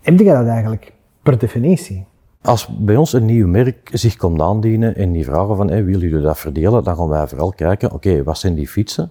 heb 0.00 0.18
je 0.18 0.24
dat 0.24 0.46
eigenlijk 0.46 0.92
per 1.22 1.38
definitie. 1.38 2.06
Als 2.42 2.66
bij 2.66 2.96
ons 2.96 3.12
een 3.12 3.24
nieuw 3.24 3.48
merk 3.48 3.90
zich 3.92 4.16
komt 4.16 4.40
aandienen 4.40 4.96
en 4.96 5.12
die 5.12 5.24
vragen 5.24 5.56
van 5.56 5.68
hey, 5.68 5.84
willen 5.84 6.08
jullie 6.08 6.24
dat 6.24 6.38
verdelen, 6.38 6.84
dan 6.84 6.96
gaan 6.96 7.08
wij 7.08 7.26
vooral 7.26 7.52
kijken, 7.52 7.92
oké, 7.92 8.22
wat 8.22 8.38
zijn 8.38 8.54
die 8.54 8.68
fietsen? 8.68 9.10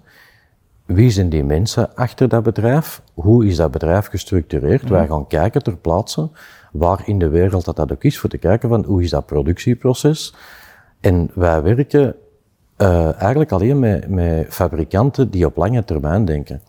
Wie 0.86 1.10
zijn 1.10 1.30
die 1.30 1.44
mensen 1.44 1.96
achter 1.96 2.30
dat 2.30 2.44
bedrijf? 2.44 3.02
Hoe 3.14 3.46
is 3.46 3.56
dat 3.56 3.72
bedrijf 3.72 4.08
gestructureerd? 4.08 4.82
Mhm. 4.84 4.92
Wij 4.92 5.08
gaan 5.08 5.28
kijken 5.28 5.64
ter 5.64 5.78
plaatse 5.78 6.30
waar 6.72 7.02
in 7.06 7.20
de 7.20 7.30
wereld 7.30 7.66
dat 7.66 7.76
dat 7.76 7.92
ook 7.92 8.04
is, 8.04 8.20
voor 8.20 8.30
te 8.30 8.38
kijken 8.38 8.70
van 8.70 8.84
hoe 8.86 9.04
is 9.04 9.10
dat 9.10 9.26
productieproces. 9.26 10.36
En 11.00 11.32
wij 11.34 11.62
werken 11.62 12.16
uh, 12.78 13.22
eigenlijk 13.22 13.52
alleen 13.52 13.80
met, 13.80 14.10
met 14.10 14.46
fabrikanten 14.50 15.30
die 15.30 15.46
op 15.46 15.56
lange 15.56 15.84
termijn 15.84 16.26
denken. 16.26 16.62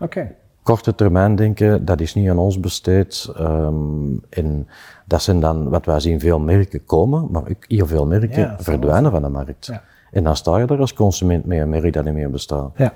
Oké. 0.00 0.34
Korte 0.62 0.94
termijn 0.94 1.36
denken, 1.36 1.84
dat 1.84 2.00
is 2.00 2.14
niet 2.14 2.30
aan 2.30 2.38
ons 2.38 2.60
besteed. 2.60 3.32
Um, 3.40 4.20
en 4.30 4.68
dat 5.06 5.22
zijn 5.22 5.40
dan, 5.40 5.68
wat 5.68 5.84
wij 5.84 6.00
zien, 6.00 6.20
veel 6.20 6.38
merken 6.38 6.84
komen, 6.84 7.28
maar 7.30 7.42
ook 7.42 7.64
heel 7.68 7.86
veel 7.86 8.06
merken 8.06 8.56
verdwijnen 8.58 9.10
van 9.10 9.22
de 9.22 9.28
markt. 9.28 9.66
Ja. 9.66 9.82
En 10.10 10.24
dan 10.24 10.36
sta 10.36 10.58
je 10.58 10.66
er 10.66 10.80
als 10.80 10.94
consument 10.94 11.44
mee 11.44 11.60
een 11.60 11.68
merk 11.68 11.92
dat 11.92 12.04
niet 12.04 12.14
meer 12.14 12.30
bestaat. 12.30 12.70
Ja. 12.76 12.92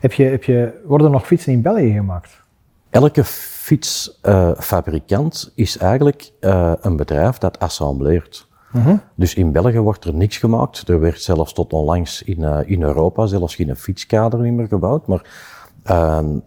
Heb 0.00 0.12
je, 0.12 0.24
heb 0.24 0.44
je, 0.44 0.80
worden 0.84 1.06
er 1.06 1.12
nog 1.12 1.26
fietsen 1.26 1.52
in 1.52 1.62
België 1.62 1.92
gemaakt? 1.92 2.42
Elke 2.90 3.24
fietsfabrikant 3.24 5.44
uh, 5.48 5.52
is 5.64 5.78
eigenlijk 5.78 6.32
uh, 6.40 6.72
een 6.80 6.96
bedrijf 6.96 7.38
dat 7.38 7.58
assembleert. 7.58 8.46
Dus 9.14 9.34
in 9.34 9.52
België 9.52 9.78
wordt 9.78 10.04
er 10.04 10.14
niks 10.14 10.36
gemaakt. 10.36 10.88
Er 10.88 11.00
werd 11.00 11.22
zelfs 11.22 11.52
tot 11.52 11.72
onlangs 11.72 12.22
in, 12.22 12.44
eh, 12.44 12.58
in 12.64 12.82
Europa 12.82 13.26
zelfs 13.26 13.54
geen 13.54 13.76
fietskader 13.76 14.40
meer 14.40 14.66
gebouwd. 14.66 15.06
Maar 15.06 15.22
ehm, 15.82 16.38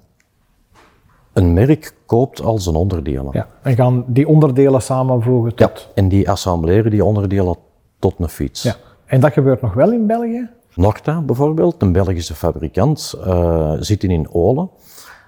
een 1.33 1.53
merk 1.53 1.93
koopt 2.05 2.41
al 2.41 2.57
zijn 2.57 2.75
onderdelen. 2.75 3.29
Ja. 3.31 3.47
En 3.61 3.75
gaan 3.75 4.03
die 4.07 4.27
onderdelen 4.27 4.81
samenvoegen 4.81 5.51
Ja, 5.55 5.67
tot... 5.67 5.89
en 5.93 6.09
die 6.09 6.29
assembleren 6.29 6.91
die 6.91 7.03
onderdelen 7.03 7.55
tot 7.99 8.15
een 8.19 8.29
fiets. 8.29 8.63
Ja. 8.63 8.75
En 9.05 9.19
dat 9.19 9.33
gebeurt 9.33 9.61
nog 9.61 9.73
wel 9.73 9.91
in 9.91 10.07
België? 10.07 10.49
Norta 10.77 11.21
bijvoorbeeld, 11.21 11.81
een 11.81 11.91
Belgische 11.91 12.35
fabrikant, 12.35 13.13
uh, 13.17 13.73
zitten 13.79 14.09
in 14.09 14.27
Olen. 14.31 14.69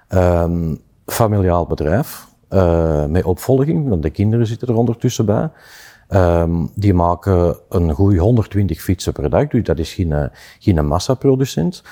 Um, 0.08 0.80
familiaal 1.06 1.66
bedrijf, 1.66 2.26
uh, 2.50 3.04
met 3.06 3.24
opvolging, 3.24 3.88
want 3.88 4.02
de 4.02 4.10
kinderen 4.10 4.46
zitten 4.46 4.68
er 4.68 4.74
ondertussen 4.74 5.26
bij. 5.26 5.50
Um, 6.08 6.70
die 6.74 6.94
maken 6.94 7.56
een 7.68 7.92
goede 7.92 8.18
120 8.18 8.80
fietsen 8.80 9.12
per 9.12 9.30
dag, 9.30 9.46
dus 9.46 9.64
dat 9.64 9.78
is 9.78 9.92
geen, 9.92 10.30
geen 10.58 10.86
massaproducent. 10.86 11.82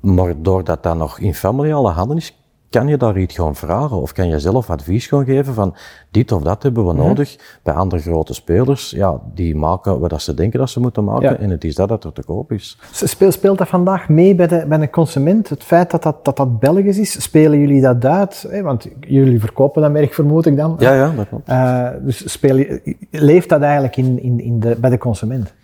Maar 0.00 0.42
doordat 0.42 0.82
dat 0.82 0.96
nog 0.96 1.18
in 1.18 1.34
familiale 1.34 1.90
handen 1.90 2.16
is, 2.16 2.37
kan 2.70 2.86
je 2.88 2.96
daar 2.96 3.18
iets 3.18 3.34
gaan 3.34 3.54
vragen 3.54 3.96
of 4.00 4.12
kan 4.12 4.28
je 4.28 4.38
zelf 4.38 4.70
advies 4.70 5.06
gaan 5.06 5.24
geven 5.24 5.54
van 5.54 5.74
dit 6.10 6.32
of 6.32 6.42
dat 6.42 6.62
hebben 6.62 6.86
we 6.86 6.92
Mhm. 6.92 7.02
nodig 7.06 7.36
bij 7.62 7.74
andere 7.74 8.02
grote 8.02 8.34
spelers. 8.34 8.90
Ja, 8.90 9.20
die 9.34 9.56
maken 9.56 9.98
wat 10.00 10.22
ze 10.22 10.34
denken 10.34 10.58
dat 10.58 10.70
ze 10.70 10.80
moeten 10.80 11.04
maken 11.04 11.30
Ja. 11.30 11.36
en 11.38 11.50
het 11.50 11.64
is 11.64 11.74
dat 11.74 11.88
dat 11.88 12.04
er 12.04 12.12
te 12.12 12.22
koop 12.24 12.52
is. 12.52 12.78
Speelt, 12.92 13.32
speelt 13.32 13.58
dat 13.58 13.68
vandaag 13.68 14.08
mee 14.08 14.34
bij 14.34 14.46
de, 14.46 14.64
bij 14.68 14.78
de 14.78 14.90
consument? 14.90 15.48
Het 15.48 15.62
feit 15.64 15.90
dat 15.90 16.02
dat, 16.02 16.24
dat, 16.24 16.36
dat 16.36 16.58
Belgisch 16.58 16.98
is, 16.98 17.22
spelen 17.22 17.58
jullie 17.58 17.80
dat 17.80 18.04
uit? 18.04 18.46
Hè? 18.48 18.62
Want 18.62 18.88
jullie 19.00 19.40
verkopen 19.40 19.82
dat 19.82 19.92
merk, 19.92 20.14
vermoed 20.14 20.46
ik 20.46 20.56
dan. 20.56 20.76
Ja, 20.78 20.94
ja, 20.94 21.10
dat 21.16 21.28
klopt. 21.28 21.48
Eh, 21.48 21.88
dus 22.02 22.32
speel 22.32 22.66
leeft 23.10 23.48
dat 23.48 23.60
eigenlijk 23.60 23.96
in, 23.96 24.22
in, 24.22 24.40
in 24.40 24.60
de, 24.60 24.76
bij 24.80 24.90
de 24.90 24.98
consument? 24.98 25.54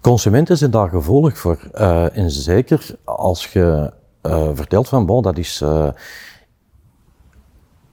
Consumenten 0.00 0.56
zijn 0.56 0.70
daar 0.70 0.88
gevoelig 0.88 1.38
voor. 1.38 1.58
Uh, 1.74 2.16
en 2.16 2.30
zeker 2.30 2.96
als 3.04 3.52
je 3.52 3.92
uh, 4.26 4.48
vertelt 4.54 4.88
van, 4.88 5.06
bon, 5.06 5.22
dat 5.22 5.38
is... 5.38 5.60
Uh, 5.64 5.88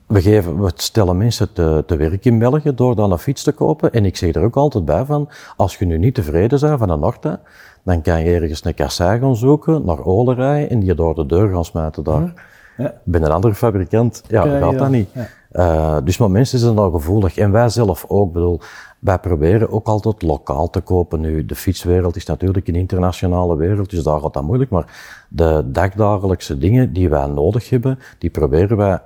we, 0.08 0.22
geven, 0.22 0.62
we 0.62 0.72
stellen 0.76 1.18
mensen 1.18 1.54
te, 1.54 1.84
te 1.88 1.96
werk 1.96 2.26
in 2.26 2.40
België 2.40 2.76
door 2.76 2.96
dan 2.96 3.12
een 3.12 3.18
fiets 3.18 3.44
te 3.44 3.52
kopen. 3.52 3.92
En 3.92 4.06
ik 4.06 4.18
zeg 4.18 4.36
er 4.36 4.44
ook 4.44 4.56
altijd 4.56 4.86
bij 4.86 5.06
van, 5.06 5.30
als 5.56 5.78
je 5.78 5.86
nu 5.86 5.98
niet 5.98 6.16
tevreden 6.16 6.60
bent 6.60 6.80
van 6.80 6.90
een 6.90 7.00
Norte, 7.00 7.40
dan 7.84 8.02
kan 8.02 8.24
je 8.24 8.34
ergens 8.34 8.66
een 8.66 8.74
kassei 8.74 9.20
gaan 9.20 9.36
zoeken, 9.36 9.86
naar 9.86 10.06
Olerij, 10.06 10.68
en 10.68 10.80
die 10.80 10.94
door 10.94 11.16
de 11.16 11.26
deur 11.26 11.54
gaan 11.54 11.66
smijten 11.66 12.04
daar. 12.04 12.34
Ja. 12.78 12.94
Bij 13.04 13.22
een 13.22 13.32
andere 13.32 13.54
fabrikant, 13.56 14.24
ja, 14.28 14.42
gaat 14.42 14.72
ja. 14.72 14.78
dat 14.78 14.90
niet. 14.90 15.10
Uh, 15.52 15.98
dus 16.04 16.18
maar 16.18 16.32
mensen 16.32 16.60
zijn 16.60 16.76
daar 16.76 16.92
gevoelig. 16.92 17.38
En 17.38 17.52
wij 17.52 17.70
zelf 17.70 18.06
ook, 18.08 18.34
bedoel, 18.34 18.60
wij 19.00 19.20
proberen 19.20 19.72
ook 19.72 19.88
altijd 19.88 20.22
lokaal 20.22 20.70
te 20.70 20.82
kopen. 20.82 21.20
Nu, 21.20 21.46
de 21.46 21.56
fietswereld 21.56 22.16
is 22.16 22.26
natuurlijk 22.26 22.68
een 22.68 22.76
internationale 22.76 23.56
wereld, 23.56 23.90
dus 23.90 24.04
daar 24.04 24.20
gaat 24.20 24.34
dat 24.34 24.44
moeilijk. 24.44 24.72
Maar 24.72 25.26
de 25.30 25.64
dagdagelijkse 25.66 26.58
dingen 26.58 26.94
die 26.94 27.10
wij 27.10 27.28
nodig 27.28 27.70
hebben, 27.70 28.00
die 28.18 28.30
proberen 28.30 28.78
wij 28.78 29.00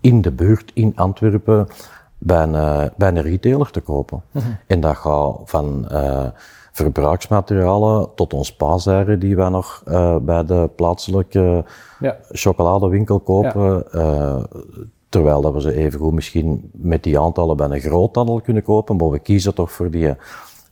in 0.00 0.22
de 0.22 0.32
buurt, 0.32 0.70
in 0.74 0.92
Antwerpen, 0.96 1.66
bij 2.18 2.42
een, 2.42 2.90
bij 2.96 3.08
een 3.08 3.22
retailer 3.22 3.70
te 3.70 3.80
kopen. 3.80 4.22
Mhm. 4.30 4.44
Mm 4.44 4.50
-hmm. 4.50 4.58
En 4.66 4.80
dat 4.80 4.96
gaat 4.96 5.40
van 5.44 5.88
uh, 5.92 6.26
verbruiksmaterialen 6.72 8.08
tot 8.14 8.34
ons 8.34 8.56
paaseieren 8.56 9.18
die 9.18 9.36
wij 9.36 9.48
nog 9.48 9.82
uh, 9.88 10.16
bij 10.16 10.44
de 10.44 10.70
plaatselijke 10.76 11.64
ja. 12.00 12.16
chocoladewinkel 12.30 13.20
kopen. 13.20 13.84
Ja. 13.92 14.00
Uh, 14.00 14.44
terwijl 15.08 15.40
dat 15.40 15.52
we 15.52 15.60
ze 15.60 15.74
evengoed 15.74 16.12
misschien 16.12 16.70
met 16.72 17.02
die 17.02 17.20
aantallen 17.20 17.56
bij 17.56 17.70
een 17.70 17.80
groothandel 17.80 18.40
kunnen 18.40 18.62
kopen, 18.62 18.96
maar 18.96 19.10
we 19.10 19.18
kiezen 19.18 19.54
toch 19.54 19.72
voor 19.72 19.90
die 19.90 20.14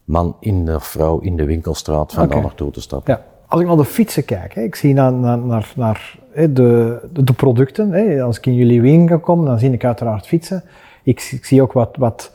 man 0.04 0.36
in 0.40 0.64
de 0.64 0.80
vrouw 0.80 1.18
in 1.18 1.36
de 1.36 1.44
winkelstraat 1.44 2.12
van 2.12 2.24
okay. 2.24 2.34
daar 2.34 2.44
naartoe 2.44 2.70
te 2.70 2.80
stappen. 2.80 3.14
Ja. 3.14 3.24
Als 3.48 3.60
ik 3.60 3.66
naar 3.66 3.76
de 3.76 3.84
fietsen 3.84 4.24
kijk, 4.24 4.54
hè, 4.54 4.62
ik 4.62 4.74
zie 4.74 4.94
naar, 4.94 5.12
naar, 5.12 5.38
naar, 5.38 5.72
naar 5.76 6.18
hè, 6.32 6.52
de, 6.52 6.98
de, 7.12 7.32
producten. 7.32 7.92
Hè. 7.92 8.22
Als 8.22 8.38
ik 8.38 8.46
in 8.46 8.54
jullie 8.54 8.80
winkel 8.80 9.18
kom, 9.18 9.44
dan 9.44 9.58
zie 9.58 9.70
ik 9.70 9.84
uiteraard 9.84 10.26
fietsen. 10.26 10.62
Ik, 11.02 11.28
ik 11.32 11.44
zie 11.44 11.62
ook 11.62 11.72
wat, 11.72 11.96
wat 11.96 12.32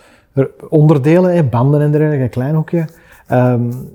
onderdelen, 0.69 1.35
hè, 1.35 1.43
banden 1.43 1.81
en 1.81 1.91
dergelijke, 1.91 2.23
een 2.23 2.29
klein 2.29 2.55
hoekje. 2.55 2.85
Um, 3.31 3.89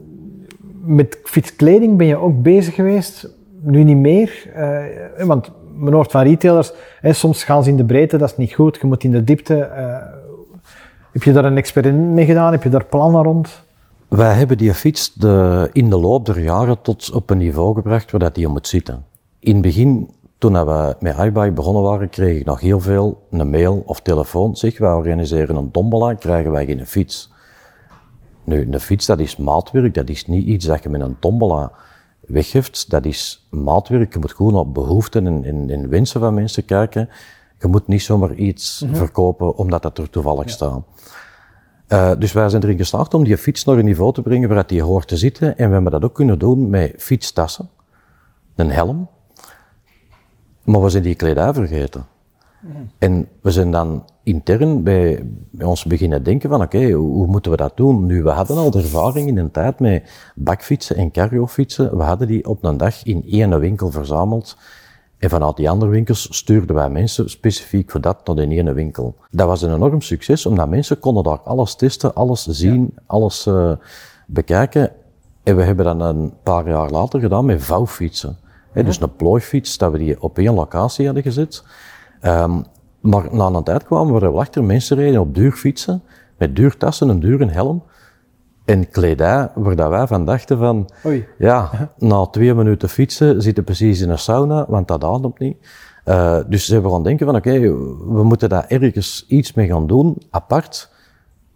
met 0.85 1.19
fietskleding 1.25 1.97
ben 1.97 2.07
je 2.07 2.17
ook 2.17 2.43
bezig 2.43 2.75
geweest, 2.75 3.29
nu 3.61 3.85
niet 3.85 3.97
meer. 3.97 4.51
Uh, 5.19 5.27
want 5.27 5.51
men 5.77 5.93
hoort 5.93 6.11
van 6.11 6.23
retailers, 6.23 6.73
hè, 7.01 7.13
soms 7.13 7.45
gaan 7.45 7.65
ze 7.65 7.71
in 7.71 7.77
de 7.77 7.85
breedte, 7.85 8.17
dat 8.17 8.31
is 8.31 8.37
niet 8.37 8.55
goed, 8.55 8.79
je 8.81 8.87
moet 8.87 9.05
in 9.05 9.11
de 9.11 9.25
diepte. 9.25 9.71
Uh, 9.77 9.97
heb 11.13 11.23
je 11.23 11.33
daar 11.33 11.45
een 11.45 11.57
experiment 11.57 12.15
mee 12.15 12.25
gedaan? 12.25 12.53
Heb 12.53 12.63
je 12.63 12.69
daar 12.69 12.85
plannen 12.85 13.23
rond? 13.23 13.65
Wij 14.09 14.35
hebben 14.35 14.59
die 14.59 14.75
fiets 14.75 15.15
de, 15.15 15.69
in 15.73 15.91
de 15.91 15.97
loop 15.97 16.27
der 16.27 16.41
jaren 16.41 16.81
tot 16.83 17.13
op 17.13 17.31
een 17.31 17.39
niveau 17.39 17.75
gebracht 17.75 18.11
waar 18.11 18.21
dat 18.21 18.35
die 18.35 18.49
moet 18.49 18.69
zitten. 18.69 19.05
In 19.39 19.53
het 19.53 19.63
begin, 19.63 20.11
toen 20.39 20.65
we 20.65 20.97
met 21.01 21.19
iBike 21.19 21.53
begonnen 21.53 21.83
waren, 21.83 22.09
kreeg 22.09 22.39
ik 22.39 22.45
nog 22.45 22.61
heel 22.61 22.81
veel 22.81 23.27
een 23.31 23.51
mail 23.51 23.83
of 23.87 24.01
telefoon. 24.01 24.57
Zeg, 24.57 24.79
wij 24.79 24.93
organiseren 24.93 25.57
een 25.57 25.71
tombola, 25.71 26.15
krijgen 26.15 26.51
wij 26.51 26.67
geen 26.67 26.87
fiets. 26.87 27.33
Nu, 28.45 28.69
een 28.71 28.81
fiets, 28.81 29.07
dat 29.07 29.19
is 29.19 29.37
maatwerk, 29.37 29.95
dat 29.95 30.09
is 30.09 30.27
niet 30.27 30.47
iets 30.47 30.67
dat 30.67 30.83
je 30.83 30.89
met 30.89 31.01
een 31.01 31.17
tombola 31.21 31.73
weggeeft. 32.27 32.91
Dat 32.91 33.05
is 33.05 33.47
maatwerk, 33.51 34.13
je 34.13 34.19
moet 34.19 34.35
gewoon 34.35 34.55
op 34.55 34.75
behoeften 34.75 35.27
en, 35.27 35.45
en, 35.45 35.71
en 35.71 35.89
wensen 35.89 36.21
van 36.21 36.35
mensen 36.35 36.65
kijken. 36.65 37.09
Je 37.59 37.67
moet 37.67 37.87
niet 37.87 38.03
zomaar 38.03 38.35
iets 38.35 38.81
mm 38.81 38.89
-hmm. 38.89 38.97
verkopen 38.97 39.57
omdat 39.57 39.83
dat 39.83 39.99
er 39.99 40.11
toevallig 40.11 40.45
ja. 40.45 40.51
staat. 40.51 40.83
Uh, 41.89 42.13
dus 42.19 42.33
wij 42.33 42.49
zijn 42.49 42.63
erin 42.63 42.77
geslaagd 42.77 43.15
om 43.15 43.25
die 43.25 43.39
fiets 43.39 43.65
naar 43.65 43.79
een 43.79 43.85
niveau 43.85 44.13
te 44.13 44.23
brengen 44.23 44.49
waar 44.49 44.67
die 44.67 44.83
hoort 44.83 45.09
te 45.09 45.17
zitten. 45.17 45.59
En 45.59 45.67
we 45.67 45.75
hebben 45.75 45.93
dat 45.93 46.05
ook 46.05 46.15
kunnen 46.15 46.39
doen 46.39 46.71
met 46.71 46.95
fietstassen, 46.99 47.69
een 48.55 48.71
helm. 48.71 49.09
Maar 50.65 50.83
we 50.83 50.89
zijn 50.89 51.03
die 51.03 51.15
kledij 51.15 51.53
vergeten. 51.53 52.07
Mm. 52.67 52.91
En 52.99 53.29
we 53.41 53.51
zijn 53.51 53.71
dan 53.71 54.05
intern 54.23 54.83
bij, 54.83 55.23
bij 55.51 55.67
ons 55.67 55.85
beginnen 55.85 56.23
denken 56.23 56.51
van 56.51 56.63
oké, 56.63 56.77
okay, 56.77 56.91
hoe, 56.93 57.13
hoe, 57.13 57.27
moeten 57.27 57.51
we 57.51 57.57
dat 57.57 57.77
doen? 57.77 58.07
Nu, 58.07 58.23
we 58.23 58.31
hadden 58.31 58.57
al 58.57 58.71
de 58.71 58.79
ervaring 58.79 59.29
in 59.29 59.39
een 59.39 59.51
tijd 59.51 59.81
met 59.81 60.11
bakfietsen 60.35 60.97
en 60.97 61.11
cargofietsen. 61.11 61.97
We 61.97 62.03
hadden 62.03 62.29
die 62.29 62.49
op 62.49 62.65
een 62.65 62.77
dag 62.77 63.05
in 63.05 63.25
één 63.27 63.61
winkel 63.61 63.91
verzameld. 63.91 64.57
En 65.19 65.31
vanuit 65.31 65.57
die 65.57 65.71
andere 65.71 65.91
winkels 65.91 66.37
stuurden 66.37 66.77
wij 66.77 66.91
mensen 66.91 67.31
specifiek 67.31 67.91
voor 67.91 68.01
dat 68.01 68.27
naar 68.27 68.37
de 68.37 68.47
ene 68.47 68.73
winkel. 68.73 69.17
Dat 69.31 69.47
was 69.47 69.63
een 69.63 69.75
enorm 69.75 70.01
succes, 70.01 70.47
omdat 70.47 70.69
mensen 70.69 70.99
konden 70.99 71.23
daar 71.23 71.41
alles 71.41 71.75
testen, 71.75 72.15
alles 72.15 72.47
zien, 72.47 72.91
ja. 72.95 73.03
alles 73.07 73.47
uh, 73.47 73.73
bekijken. 74.27 74.93
En 75.43 75.57
we 75.57 75.63
hebben 75.63 75.85
dat 75.85 76.01
een 76.01 76.33
paar 76.43 76.69
jaar 76.69 76.91
later 76.91 77.21
gedaan 77.21 77.45
met 77.45 77.63
vouwfietsen. 77.63 78.37
Dus 78.73 79.01
een 79.01 79.17
plooifiets, 79.17 79.79
dat 79.79 79.93
we 79.93 79.99
die 79.99 80.23
op 80.23 80.39
één 80.39 80.55
locatie 80.55 81.05
hadden 81.05 81.23
gezet. 81.23 81.65
Um, 82.23 82.65
maar 83.01 83.35
na 83.35 83.47
een 83.47 83.63
tijd 83.63 83.85
kwamen 83.85 84.15
we 84.15 84.27
er 84.27 84.39
achter, 84.39 84.65
mensen 84.65 84.97
reden 84.97 85.21
op 85.21 85.35
duur 85.35 85.53
fietsen, 85.53 86.03
met 86.39 86.57
duurtassen, 86.57 87.09
een 87.09 87.21
dure 87.21 87.47
helm. 87.47 87.83
En 88.65 88.91
kledij, 88.91 89.51
waar 89.55 89.77
dat 89.77 89.89
wij 89.89 90.07
van 90.07 90.25
dachten 90.25 90.59
van, 90.59 90.91
Oei. 91.07 91.27
ja, 91.39 91.71
na 91.99 92.27
twee 92.27 92.55
minuten 92.55 92.89
fietsen 92.89 93.43
zitten 93.43 93.65
precies 93.65 94.01
in 94.01 94.11
een 94.11 94.19
sauna, 94.19 94.67
want 94.69 94.89
dat 94.89 95.05
ademt 95.05 95.39
niet. 95.39 95.57
Uh, 96.05 96.39
dus 96.49 96.67
ze 96.67 96.73
hebben 96.73 96.91
gaan 96.91 97.03
denken 97.03 97.27
van, 97.27 97.37
oké, 97.37 97.49
okay, 97.49 97.61
we 98.15 98.25
moeten 98.25 98.49
daar 98.49 98.65
ergens 98.69 99.25
iets 99.29 99.53
mee 99.53 99.67
gaan 99.67 99.87
doen, 99.87 100.23
apart 100.31 100.91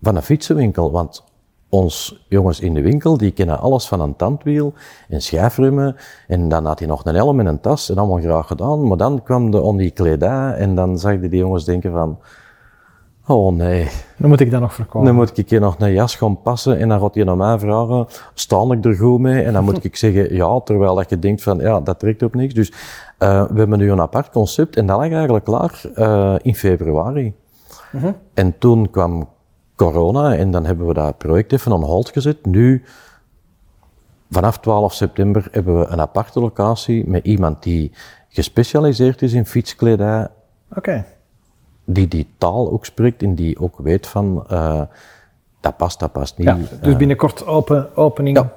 van 0.02 0.16
een 0.16 0.22
fietsenwinkel. 0.22 0.90
Want 0.90 1.24
ons 1.70 2.24
jongens 2.28 2.60
in 2.60 2.74
de 2.74 2.82
winkel, 2.82 3.16
die 3.16 3.30
kennen 3.30 3.58
alles 3.58 3.88
van 3.88 4.00
een 4.00 4.16
tandwiel 4.16 4.72
en 5.08 5.22
schijfremmen. 5.22 5.96
En 6.26 6.48
dan 6.48 6.64
had 6.64 6.78
hij 6.78 6.88
nog 6.88 7.04
een 7.04 7.14
helm 7.14 7.40
en 7.40 7.46
een 7.46 7.60
tas 7.60 7.90
en 7.90 7.98
allemaal 7.98 8.20
graag 8.20 8.46
gedaan. 8.46 8.88
Maar 8.88 8.96
dan 8.96 9.22
kwam 9.22 9.50
de 9.50 9.60
on 9.60 9.76
die 9.76 9.90
kledij 9.90 10.52
en 10.52 10.74
dan 10.74 10.98
zag 10.98 11.18
die 11.18 11.36
jongens 11.36 11.64
denken 11.64 11.92
van, 11.92 12.18
Oh 13.30 13.54
nee. 13.54 13.88
Dan 14.16 14.28
moet 14.28 14.40
ik 14.40 14.50
dat 14.50 14.60
nog 14.60 14.74
verkopen. 14.74 15.06
Dan 15.06 15.14
moet 15.14 15.38
ik 15.38 15.50
hier 15.50 15.60
nog 15.60 15.76
een 15.78 15.92
jas 15.92 16.16
gaan 16.16 16.42
passen 16.42 16.78
en 16.78 16.88
dan 16.88 17.00
gaat 17.00 17.14
hij 17.14 17.24
naar 17.24 17.36
mij 17.36 17.58
vragen, 17.58 18.06
sta 18.34 18.64
ik 18.70 18.84
er 18.84 18.94
goed 18.94 19.20
mee? 19.20 19.42
En 19.42 19.52
dan 19.52 19.64
moet 19.64 19.84
ik 19.84 19.96
zeggen 19.96 20.34
ja, 20.34 20.60
terwijl 20.60 20.94
dat 20.94 21.10
je 21.10 21.18
denkt 21.18 21.42
van 21.42 21.58
ja, 21.58 21.80
dat 21.80 21.98
trekt 21.98 22.22
op 22.22 22.34
niks. 22.34 22.54
Dus 22.54 22.70
uh, 22.70 22.76
we 23.50 23.58
hebben 23.58 23.78
nu 23.78 23.90
een 23.90 24.00
apart 24.00 24.30
concept 24.30 24.76
en 24.76 24.86
dat 24.86 24.96
lag 24.96 25.10
eigenlijk 25.10 25.44
klaar 25.44 25.82
uh, 25.94 26.34
in 26.42 26.54
februari. 26.54 27.34
Uh 27.92 28.02
-huh. 28.02 28.12
En 28.34 28.58
toen 28.58 28.90
kwam 28.90 29.28
corona 29.84 30.36
en 30.36 30.50
dan 30.50 30.64
hebben 30.64 30.86
we 30.86 30.94
dat 30.94 31.18
project 31.18 31.52
even 31.52 31.72
on 31.72 31.82
hold 31.82 32.08
gezet. 32.08 32.46
Nu, 32.46 32.84
vanaf 34.30 34.58
12 34.58 34.92
september 34.92 35.48
hebben 35.50 35.78
we 35.78 35.86
een 35.86 36.00
aparte 36.00 36.40
locatie 36.40 37.08
met 37.08 37.24
iemand 37.24 37.62
die 37.62 37.92
gespecialiseerd 38.28 39.22
is 39.22 39.32
in 39.32 39.46
fietskledij. 39.46 40.28
Oké. 40.68 40.78
Okay 40.78 41.04
die 41.92 42.08
die 42.08 42.26
taal 42.38 42.72
ook 42.72 42.84
spreekt 42.84 43.22
en 43.22 43.34
die 43.34 43.60
ook 43.60 43.78
weet 43.78 44.06
van 44.06 44.44
uh, 44.52 44.82
dat 45.60 45.76
past, 45.76 46.00
dat 46.00 46.12
past 46.12 46.38
niet. 46.38 46.46
Ja, 46.46 46.58
dus 46.80 46.96
binnenkort 46.96 47.46
open, 47.46 47.96
opening. 47.96 48.36
Ja. 48.36 48.52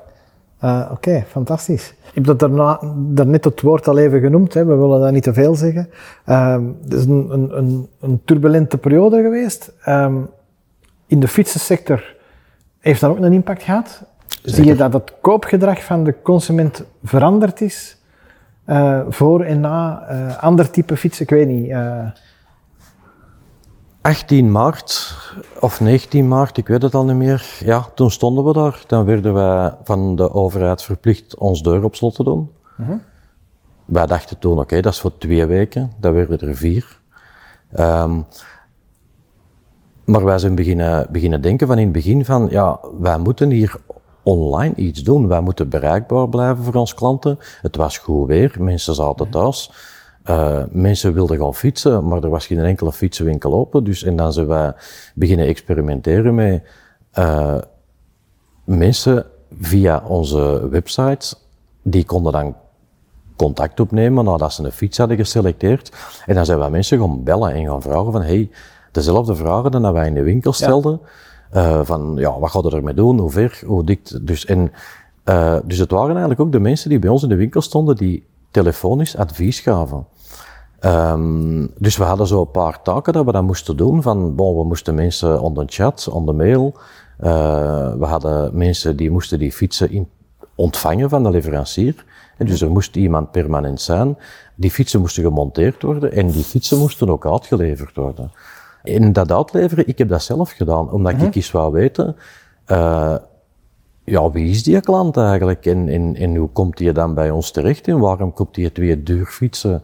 Uh, 0.64 0.82
Oké, 0.84 0.92
okay, 0.94 1.26
fantastisch. 1.28 1.90
Ik 1.90 2.14
heb 2.14 2.26
dat 2.26 2.40
daarna, 2.40 2.80
daarnet 2.96 3.44
het 3.44 3.62
woord 3.62 3.88
al 3.88 3.98
even 3.98 4.20
genoemd, 4.20 4.54
hè. 4.54 4.66
we 4.66 4.76
willen 4.76 5.02
dat 5.02 5.12
niet 5.12 5.24
te 5.24 5.34
veel 5.34 5.56
zeggen. 5.56 5.90
Um, 6.30 6.78
het 6.84 6.94
is 6.94 7.06
een, 7.06 7.28
een, 7.30 7.58
een, 7.58 7.88
een 8.00 8.22
turbulente 8.26 8.78
periode 8.78 9.22
geweest. 9.22 9.74
Um, 9.88 10.30
in 11.08 11.20
de 11.20 11.28
fietsensector 11.28 12.16
heeft 12.80 13.02
dat 13.02 13.10
ook 13.10 13.18
een 13.18 13.34
impact 13.34 13.64
gehad? 13.64 14.04
Zie 14.44 14.66
je 14.66 14.76
dat 14.76 14.94
het 14.94 15.14
koopgedrag 15.22 15.84
van 15.84 16.04
de 16.04 16.22
consument 16.22 16.84
veranderd 17.04 17.62
is? 17.62 17.98
Uh, 18.68 19.02
voor 19.10 19.44
en 19.44 19.60
na 19.60 20.08
uh, 20.10 20.44
ander 20.44 20.70
type 20.70 20.98
fietsen? 20.98 21.24
Ik 21.24 21.30
weet 21.30 21.48
niet. 21.48 21.70
Uh... 21.70 22.08
18 24.02 24.52
maart 24.52 25.16
of 25.60 25.80
19 25.80 26.28
maart, 26.28 26.58
ik 26.58 26.68
weet 26.68 26.82
het 26.82 26.96
al 26.96 27.06
niet 27.06 27.16
meer. 27.16 27.58
Ja, 27.60 27.86
toen 27.96 28.12
stonden 28.12 28.44
we 28.44 28.54
daar. 28.54 28.82
Dan 28.88 29.06
werden 29.06 29.34
wij 29.34 29.74
van 29.84 30.16
de 30.16 30.34
overheid 30.34 30.84
verplicht 30.84 31.38
ons 31.38 31.62
deur 31.62 31.84
op 31.84 31.96
slot 31.96 32.16
te 32.16 32.24
doen. 32.24 32.52
-huh. 32.76 32.96
Wij 33.86 34.06
dachten 34.06 34.40
toen, 34.40 34.60
oké, 34.60 34.82
dat 34.82 34.94
is 34.94 35.00
voor 35.00 35.18
twee 35.18 35.46
weken. 35.46 35.92
Dat 36.00 36.14
werden 36.14 36.40
er 36.40 36.56
vier. 36.56 37.00
Um, 37.80 38.26
maar 40.06 40.24
wij 40.24 40.38
zijn 40.38 40.56
beginnen, 40.56 41.08
beginnen 41.12 41.42
denken 41.42 41.68
van 41.68 41.78
in 41.78 41.84
het 41.84 41.94
begin 41.94 42.26
van, 42.26 42.48
ja, 42.50 42.80
wij 43.00 43.18
moeten 43.18 43.50
hier 43.50 43.76
online 44.24 44.76
iets 44.76 45.04
doen. 45.04 45.28
Wij 45.28 45.42
moeten 45.42 45.70
bereikbaar 45.70 46.30
blijven 46.30 46.64
voor 46.64 46.74
onze 46.74 46.96
klanten. 46.96 47.40
Het 47.62 47.76
was 47.76 47.98
goed 47.98 48.28
weer, 48.28 48.56
mensen 48.60 48.96
zaten 48.96 49.30
thuis. 49.30 49.72
Uh, 50.30 50.64
mensen 50.72 51.14
wilden 51.14 51.38
gaan 51.38 51.56
fietsen, 51.56 52.08
maar 52.08 52.24
er 52.24 52.30
was 52.30 52.46
geen 52.46 52.60
enkele 52.60 52.92
fietsenwinkel 52.92 53.54
open. 53.54 53.84
Dus, 53.84 54.04
en 54.04 54.16
dan 54.16 54.34
zijn 54.34 54.48
wij 54.48 54.74
beginnen 55.16 55.48
experimenteren 55.48 56.36
met 56.36 56.64
uh, 57.20 57.58
mensen 58.64 59.26
via 59.60 60.04
onze 60.08 60.68
website. 60.70 61.36
Die 61.82 62.06
konden 62.06 62.32
dan 62.32 62.56
contact 63.36 63.80
opnemen 63.80 64.26
nadat 64.26 64.54
ze 64.54 64.64
een 64.64 64.72
fiets 64.72 64.98
hadden 64.98 65.18
geselecteerd. 65.18 65.92
En 66.26 66.36
dan 66.36 66.46
zijn 66.46 66.60
wij 66.60 66.70
mensen 66.70 67.00
gaan 67.00 67.24
bellen 67.24 67.52
en 67.52 67.66
gaan 67.66 67.82
vragen 67.82 68.12
van, 68.12 68.22
hey, 68.22 68.50
dezelfde 68.94 69.36
vragen 69.36 69.72
dan 69.72 69.82
dat 69.82 69.94
wij 69.94 70.08
in 70.08 70.14
de 70.14 70.24
winkel 70.24 70.54
stelden. 70.54 71.00
Ja. 71.52 71.80
Uh, 71.80 71.80
van, 71.84 72.14
ja, 72.16 72.40
wat 72.40 72.52
gaat 72.52 72.66
er 72.66 72.76
ermee 72.76 72.94
doen? 72.94 73.20
Hoe 73.20 73.32
ver? 73.32 73.62
Hoe 73.66 73.84
dik? 73.84 74.28
Dus, 74.28 74.46
en, 74.46 74.72
uh, 75.26 75.56
dus 75.66 75.78
het 75.78 75.92
waren 75.92 76.10
eigenlijk 76.10 76.40
ook 76.40 76.52
de 76.52 76.60
mensen 76.60 76.90
die 76.90 77.00
bij 77.00 77.10
ons 77.10 77.24
in 77.24 77.30
de 77.30 77.36
winkel 77.36 77.62
stonden, 77.62 77.96
die 77.96 78.26
telefonisch 78.52 79.18
advies 79.18 79.60
gaven. 79.60 80.06
Um, 80.86 81.72
dus 81.78 81.98
we 81.98 82.04
hadden 82.04 82.28
zo 82.28 82.42
een 82.42 82.52
paar 82.52 82.82
taken 82.82 83.14
dat 83.14 83.26
we 83.26 83.32
dat 83.32 83.44
moesten 83.44 83.78
doen. 83.78 84.02
Van, 84.02 84.36
bon, 84.36 84.58
we 84.58 84.64
moesten 84.64 84.96
mensen 84.96 85.42
onder 85.42 85.66
chat, 85.68 86.08
onder 86.12 86.36
mail. 86.36 86.74
Uh, 87.20 87.94
we 87.94 88.06
hadden 88.06 88.58
mensen 88.58 88.96
die 88.96 89.12
moesten 89.12 89.40
die 89.40 89.52
fietsen 89.52 89.92
in, 89.92 90.08
ontvangen 90.56 91.10
van 91.10 91.24
de 91.24 91.30
leverancier. 91.30 92.06
En 92.38 92.46
dus 92.46 92.62
er 92.62 92.72
moest 92.72 92.96
iemand 92.96 93.32
permanent 93.32 93.82
zijn. 93.82 94.18
Die 94.56 94.72
fietsen 94.72 95.00
moesten 95.00 95.24
gemonteerd 95.24 95.82
worden 95.82 96.12
en 96.12 96.28
die 96.28 96.44
fietsen 96.44 96.78
moesten 96.78 97.10
ook 97.10 97.26
uitgeleverd 97.26 97.96
worden. 97.96 98.32
En 98.84 99.14
dat 99.14 99.32
uitleveren, 99.32 99.88
ik 99.88 99.98
heb 99.98 100.10
dat 100.10 100.24
zelf 100.24 100.52
gedaan, 100.52 100.92
omdat 100.92 101.22
ik 101.22 101.36
eens 101.36 101.52
wou 101.52 101.72
weten, 101.72 102.16
uh, 102.68 103.16
ja, 104.04 104.32
wie 104.32 104.50
is 104.50 104.64
die 104.64 104.82
klant 104.82 105.18
eigenlijk 105.18 105.66
en, 105.66 105.88
en, 105.88 106.16
en 106.16 106.36
hoe 106.36 106.50
komt 106.50 106.78
die 106.78 106.92
dan 106.92 107.14
bij 107.14 107.30
ons 107.30 107.52
terecht 107.52 107.88
en 107.88 108.00
waarom 108.00 108.34
komt 108.34 108.56
die 108.56 108.72
twee 108.72 109.04
duur 109.04 109.26
fietsen 109.26 109.82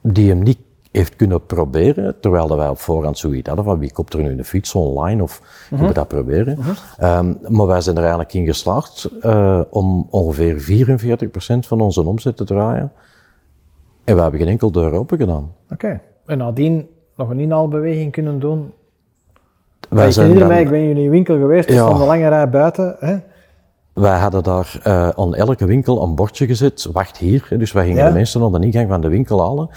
die 0.00 0.28
hem 0.28 0.42
niet 0.42 0.58
heeft 0.90 1.16
kunnen 1.16 1.46
proberen, 1.46 2.20
terwijl 2.20 2.56
wij 2.56 2.68
op 2.68 2.78
voorhand 2.78 3.18
zoiets 3.18 3.46
hadden 3.46 3.64
van 3.64 3.78
wie 3.78 3.92
koopt 3.92 4.14
er 4.14 4.22
nu 4.22 4.30
een 4.30 4.44
fiets 4.44 4.74
online 4.74 5.22
of 5.22 5.42
je 5.70 5.76
moet 5.76 5.94
dat 5.94 6.08
proberen. 6.08 6.58
um, 7.00 7.38
maar 7.48 7.66
wij 7.66 7.80
zijn 7.80 7.96
er 7.96 8.02
eigenlijk 8.02 8.34
in 8.34 8.46
geslaagd 8.46 9.10
uh, 9.22 9.60
om 9.70 10.06
ongeveer 10.10 10.86
44% 10.86 11.58
van 11.58 11.80
onze 11.80 12.02
omzet 12.06 12.36
te 12.36 12.44
draaien. 12.44 12.92
En 14.04 14.14
we 14.14 14.22
hebben 14.22 14.40
geen 14.40 14.48
enkel 14.48 14.72
deur 14.72 14.92
open 14.92 15.18
gedaan. 15.18 15.52
Oké. 15.70 16.00
En 16.26 16.38
nadien 16.38 16.88
nog 17.22 17.30
een 17.30 17.40
inhaalbeweging 17.40 18.12
kunnen 18.12 18.38
doen. 18.38 18.72
Wij 19.88 20.06
ik 20.06 20.12
zijn 20.12 20.38
dan, 20.38 20.48
mij, 20.48 20.60
ik 20.60 20.70
ben 20.70 20.80
in 20.80 20.96
uw 20.96 21.10
winkel 21.10 21.38
geweest, 21.38 21.68
er 21.68 21.74
ja, 21.74 21.84
stond 21.84 22.00
een 22.00 22.06
lange 22.06 22.28
rij 22.28 22.48
buiten. 22.48 22.96
Hè? 22.98 23.16
Wij 23.92 24.18
hadden 24.18 24.42
daar 24.42 24.80
uh, 24.86 25.08
aan 25.08 25.34
elke 25.34 25.66
winkel 25.66 26.02
een 26.02 26.14
bordje 26.14 26.46
gezet, 26.46 26.88
wacht 26.92 27.16
hier. 27.16 27.46
Dus 27.58 27.72
wij 27.72 27.84
gingen 27.84 28.02
ja. 28.02 28.08
de 28.08 28.14
mensen 28.14 28.42
aan 28.42 28.52
de 28.52 28.66
ingang 28.66 28.88
van 28.88 29.00
de 29.00 29.08
winkel 29.08 29.40
halen. 29.40 29.68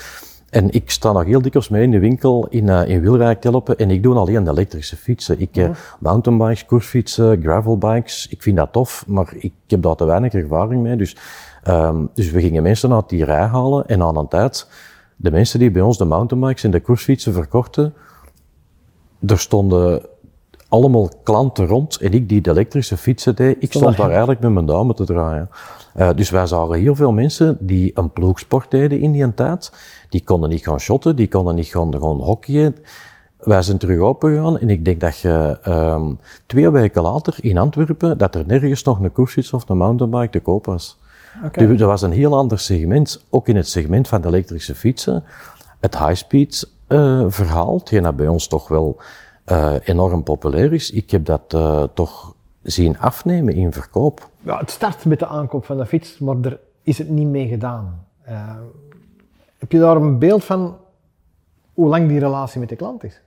En 0.50 0.72
ik 0.72 0.90
sta 0.90 1.12
nog 1.12 1.26
heel 1.26 1.42
dikwijls 1.42 1.70
mee 1.70 1.84
in 1.84 1.92
de 1.92 2.00
winkel 2.00 2.48
in, 2.50 2.68
uh, 2.68 2.88
in 2.88 3.02
Wilrijk 3.02 3.42
te 3.42 3.50
helpen 3.50 3.78
en 3.78 3.92
ik 3.92 4.04
doe 4.04 4.16
alleen 4.16 4.44
de 4.44 4.52
elektrische 4.52 4.96
fietsen. 4.96 5.40
Ik, 5.40 5.58
uh, 5.58 5.70
mountainbikes, 6.00 6.66
koersfietsen, 6.66 7.42
gravelbikes, 7.42 8.28
ik 8.30 8.42
vind 8.42 8.58
dat 8.58 8.72
tof, 8.72 9.04
maar 9.08 9.34
ik 9.38 9.54
heb 9.68 9.82
daar 9.82 9.96
te 9.96 10.06
weinig 10.06 10.34
ervaring 10.34 10.82
mee. 10.82 10.96
Dus, 10.96 11.18
um, 11.68 12.10
dus 12.14 12.32
we 12.32 12.42
gingen 12.42 12.64
mensen 12.64 12.94
uit 12.94 13.10
die 13.10 13.26
rij 13.26 13.46
halen 13.46 13.88
en 13.88 14.02
aan 14.02 14.18
een 14.18 14.28
tijd 14.28 14.68
de 15.16 15.32
mensen 15.32 15.60
die 15.60 15.72
bij 15.72 15.82
ons 15.82 15.98
de 15.98 16.06
mountainbikes 16.06 16.64
en 16.64 16.72
de 16.72 16.82
koersfietsen 16.82 17.34
verkochten, 17.34 17.94
er 19.28 19.40
stonden 19.40 20.02
allemaal 20.70 21.10
klanten 21.24 21.68
rond 21.68 21.98
en 21.98 22.12
ik 22.12 22.30
die 22.30 22.42
de 22.42 22.50
elektrische 22.50 22.98
fietsen 22.98 23.36
deed, 23.36 23.56
ik 23.60 23.74
stond 23.74 23.98
daar 23.98 24.10
eigenlijk 24.10 24.40
met 24.40 24.52
mijn 24.52 24.66
duimen 24.66 24.96
te 24.96 25.06
draaien. 25.06 25.50
Uh, 25.96 26.10
dus 26.16 26.30
wij 26.30 26.46
zagen 26.46 26.76
heel 26.76 26.96
veel 26.96 27.12
mensen 27.12 27.58
die 27.60 27.92
een 27.94 28.12
ploegsport 28.12 28.72
deden 28.72 29.00
in 29.00 29.12
die 29.12 29.34
tijd. 29.34 29.72
Die 30.10 30.24
konden 30.24 30.50
niet 30.50 30.64
gaan 30.64 30.80
shotten, 30.80 31.16
die 31.16 31.28
konden 31.28 31.56
niet 31.56 31.68
gaan, 31.68 31.92
gaan 31.92 32.22
hockeyen. 32.22 32.76
Wij 33.38 33.62
zijn 33.62 33.78
terug 33.78 34.00
opengegaan 34.00 34.60
en 34.60 34.70
ik 34.70 34.86
denk 34.86 35.00
dat 35.00 35.20
je 35.20 35.58
um, 35.68 36.20
twee 36.46 36.70
weken 36.70 37.02
later 37.02 37.36
in 37.42 37.58
Antwerpen, 37.58 38.18
dat 38.18 38.36
er 38.36 38.44
nergens 38.48 38.84
nog 38.84 39.00
een 39.00 39.12
koersfiets 39.12 39.54
of 39.54 39.70
een 39.70 39.78
mountainbike 39.78 40.30
te 40.30 40.40
koop 40.40 40.66
was. 40.66 40.98
Okay. 41.44 41.68
Dus 41.68 41.78
dat 41.78 41.88
was 41.88 42.02
een 42.02 42.12
heel 42.12 42.36
ander 42.36 42.60
segment, 42.60 43.26
ook 43.30 43.48
in 43.48 43.56
het 43.56 43.68
segment 43.68 44.08
van 44.08 44.22
de 44.22 44.28
elektrische 44.28 44.76
fietsen. 44.76 45.24
Het 45.80 45.98
high-speed 45.98 46.70
uh, 46.88 47.26
verhaal, 47.28 47.78
hetgeen 47.78 48.04
dat 48.04 48.16
bij 48.16 48.28
ons 48.28 48.48
toch 48.48 48.68
wel 48.68 48.98
uh, 49.46 49.74
enorm 49.84 50.24
populair 50.24 50.74
is. 50.74 50.92
Ik 50.92 51.12
heb 51.12 51.26
dat 51.26 51.54
uh, 51.56 51.84
toch 51.94 52.36
zien 52.64 53.00
afnemen 53.00 53.54
in 53.54 53.74
verkoop. 53.74 54.30
Ja, 54.42 54.58
het 54.58 54.72
start 54.72 55.06
met 55.06 55.20
de 55.20 55.28
aankoop 55.28 55.66
van 55.66 55.78
de 55.78 55.86
fiets, 55.86 56.20
maar 56.20 56.36
er 56.42 56.60
is 56.82 56.98
het 56.98 57.10
niet 57.10 57.28
mee 57.28 57.48
gedaan. 57.48 58.06
heb 59.58 59.72
je 59.72 59.80
daar 59.80 59.96
een 59.96 60.20
beeld 60.20 60.44
van 60.44 60.78
hoe 61.74 61.90
lang 61.90 62.08
die 62.08 62.20
relatie 62.20 62.60
met 62.60 62.70
de 62.70 62.76
klant 62.76 63.04
is? 63.04 63.22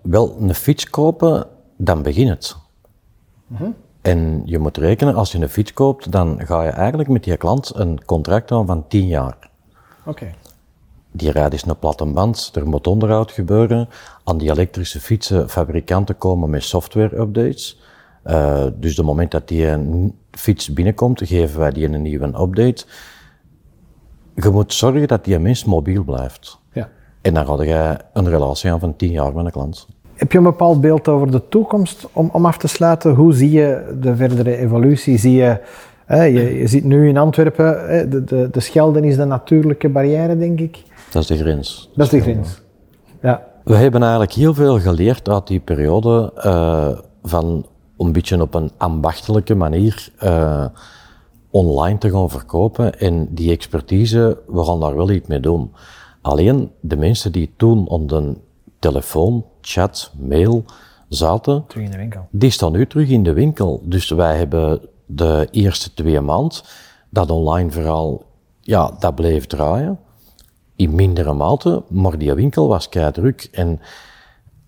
wel, 0.00 0.36
een 0.40 0.54
fiets 0.54 0.90
kopen, 0.90 1.46
dan 1.76 2.02
begint 2.02 2.28
het. 2.28 2.56
Mhm. 3.46 3.70
En 4.02 4.42
je 4.44 4.58
moet 4.58 4.76
rekenen, 4.76 5.14
als 5.14 5.32
je 5.32 5.38
een 5.38 5.48
fiets 5.48 5.72
koopt, 5.72 6.12
dan 6.12 6.40
ga 6.44 6.62
je 6.62 6.70
eigenlijk 6.70 7.08
met 7.08 7.24
je 7.24 7.36
klant 7.36 7.72
een 7.74 8.04
contract 8.04 8.52
aan 8.52 8.66
van 8.66 8.88
10 8.88 9.06
jaar. 9.06 9.36
Oké. 10.00 10.08
Okay. 10.08 10.34
Die 11.12 11.30
rijdt 11.30 11.54
is 11.54 11.64
een 11.64 11.78
platte 11.78 12.06
band, 12.06 12.50
er 12.54 12.66
moet 12.66 12.86
onderhoud 12.86 13.32
gebeuren. 13.32 13.88
Aan 14.24 14.38
die 14.38 14.50
elektrische 14.50 15.00
fietsen, 15.00 15.48
fabrikanten 15.48 16.18
komen 16.18 16.50
met 16.50 16.64
software-updates. 16.64 17.80
Uh, 18.24 18.66
dus 18.74 18.96
de 18.96 19.02
moment 19.02 19.30
dat 19.30 19.48
die 19.48 19.66
een 19.66 20.14
fiets 20.30 20.72
binnenkomt, 20.72 21.20
geven 21.24 21.58
wij 21.58 21.70
die 21.70 21.88
een 21.88 22.02
nieuwe 22.02 22.26
update. 22.26 22.84
Je 24.34 24.50
moet 24.50 24.72
zorgen 24.72 25.08
dat 25.08 25.24
die 25.24 25.38
mens 25.38 25.64
mobiel 25.64 26.04
blijft. 26.04 26.58
Ja. 26.72 26.88
En 27.20 27.34
dan 27.34 27.46
ga 27.46 27.62
je 27.62 27.98
een 28.12 28.28
relatie 28.28 28.72
aan 28.72 28.80
van 28.80 28.96
10 28.96 29.10
jaar 29.10 29.34
met 29.34 29.44
een 29.44 29.50
klant. 29.50 29.88
Heb 30.20 30.32
je 30.32 30.38
een 30.38 30.44
bepaald 30.44 30.80
beeld 30.80 31.08
over 31.08 31.30
de 31.30 31.48
toekomst 31.48 32.08
om, 32.12 32.30
om 32.32 32.46
af 32.46 32.58
te 32.58 32.68
sluiten? 32.68 33.14
Hoe 33.14 33.32
zie 33.32 33.50
je 33.50 33.96
de 34.00 34.16
verdere 34.16 34.56
evolutie? 34.56 35.18
Zie 35.18 35.32
je, 35.32 35.60
hè, 36.06 36.22
je, 36.22 36.58
je 36.58 36.66
ziet 36.66 36.84
nu 36.84 37.08
in 37.08 37.16
Antwerpen, 37.16 37.88
hè, 37.88 38.08
de, 38.08 38.24
de, 38.24 38.48
de 38.50 38.60
Schelden 38.60 39.04
is 39.04 39.16
de 39.16 39.24
natuurlijke 39.24 39.88
barrière, 39.88 40.38
denk 40.38 40.60
ik. 40.60 40.82
Dat 41.10 41.22
is 41.22 41.28
de 41.28 41.36
grens. 41.36 41.90
Dat 41.94 42.06
is 42.06 42.12
de 42.12 42.20
grens, 42.20 42.62
ja. 43.22 43.46
We 43.64 43.74
hebben 43.74 44.00
eigenlijk 44.00 44.32
heel 44.32 44.54
veel 44.54 44.80
geleerd 44.80 45.28
uit 45.28 45.46
die 45.46 45.60
periode 45.60 46.32
uh, 46.36 46.88
van 47.22 47.66
een 47.98 48.12
beetje 48.12 48.40
op 48.40 48.54
een 48.54 48.70
ambachtelijke 48.76 49.54
manier 49.54 50.08
uh, 50.24 50.64
online 51.50 51.98
te 51.98 52.10
gaan 52.10 52.30
verkopen. 52.30 52.98
En 52.98 53.28
die 53.30 53.50
expertise, 53.50 54.38
we 54.46 54.64
gaan 54.64 54.80
daar 54.80 54.96
wel 54.96 55.10
iets 55.10 55.28
mee 55.28 55.40
doen. 55.40 55.70
Alleen 56.20 56.70
de 56.80 56.96
mensen 56.96 57.32
die 57.32 57.52
toen 57.56 57.88
onder 57.88 58.34
telefoon, 58.78 59.44
chat, 59.60 60.12
mail 60.18 60.64
zaten, 61.08 61.64
terug 61.66 61.84
in 61.84 61.90
de 61.90 61.96
winkel. 61.96 62.28
die 62.30 62.50
staan 62.50 62.72
nu 62.72 62.86
terug 62.86 63.08
in 63.08 63.22
de 63.22 63.32
winkel. 63.32 63.82
Dus 63.84 64.10
wij 64.10 64.36
hebben 64.36 64.80
de 65.06 65.48
eerste 65.50 65.94
twee 65.94 66.20
maanden 66.20 66.60
dat 67.10 67.30
online 67.30 67.70
verhaal, 67.70 68.22
ja, 68.60 68.96
dat 68.98 69.14
bleef 69.14 69.46
draaien. 69.46 69.98
In 70.76 70.94
mindere 70.94 71.32
mate, 71.32 71.82
maar 71.88 72.18
die 72.18 72.34
winkel 72.34 72.68
was 72.68 72.88
kei 72.88 73.12
druk. 73.12 73.48
En 73.52 73.80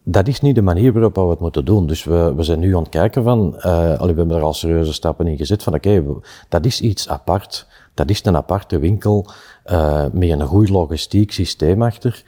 dat 0.04 0.28
is 0.28 0.40
niet 0.40 0.54
de 0.54 0.62
manier 0.62 0.92
waarop 0.92 1.14
we 1.14 1.20
het 1.20 1.40
moeten 1.40 1.64
doen. 1.64 1.86
Dus 1.86 2.04
we, 2.04 2.34
we 2.34 2.42
zijn 2.42 2.58
nu 2.58 2.76
aan 2.76 2.82
het 2.82 2.90
kijken 2.90 3.22
van, 3.22 3.54
uh, 3.56 3.62
we 4.00 4.06
hebben 4.06 4.30
er 4.30 4.42
al 4.42 4.52
serieuze 4.52 4.92
stappen 4.92 5.26
in 5.26 5.36
gezet 5.36 5.62
van, 5.62 5.74
oké, 5.74 5.88
okay, 5.88 6.20
dat 6.48 6.64
is 6.64 6.80
iets 6.80 7.08
apart. 7.08 7.66
Dat 7.94 8.10
is 8.10 8.24
een 8.24 8.36
aparte 8.36 8.78
winkel, 8.78 9.26
uh, 9.66 10.04
met 10.12 10.30
een 10.30 10.46
goed 10.46 10.68
logistiek 10.68 11.32
systeem 11.32 11.82
achter, 11.82 12.24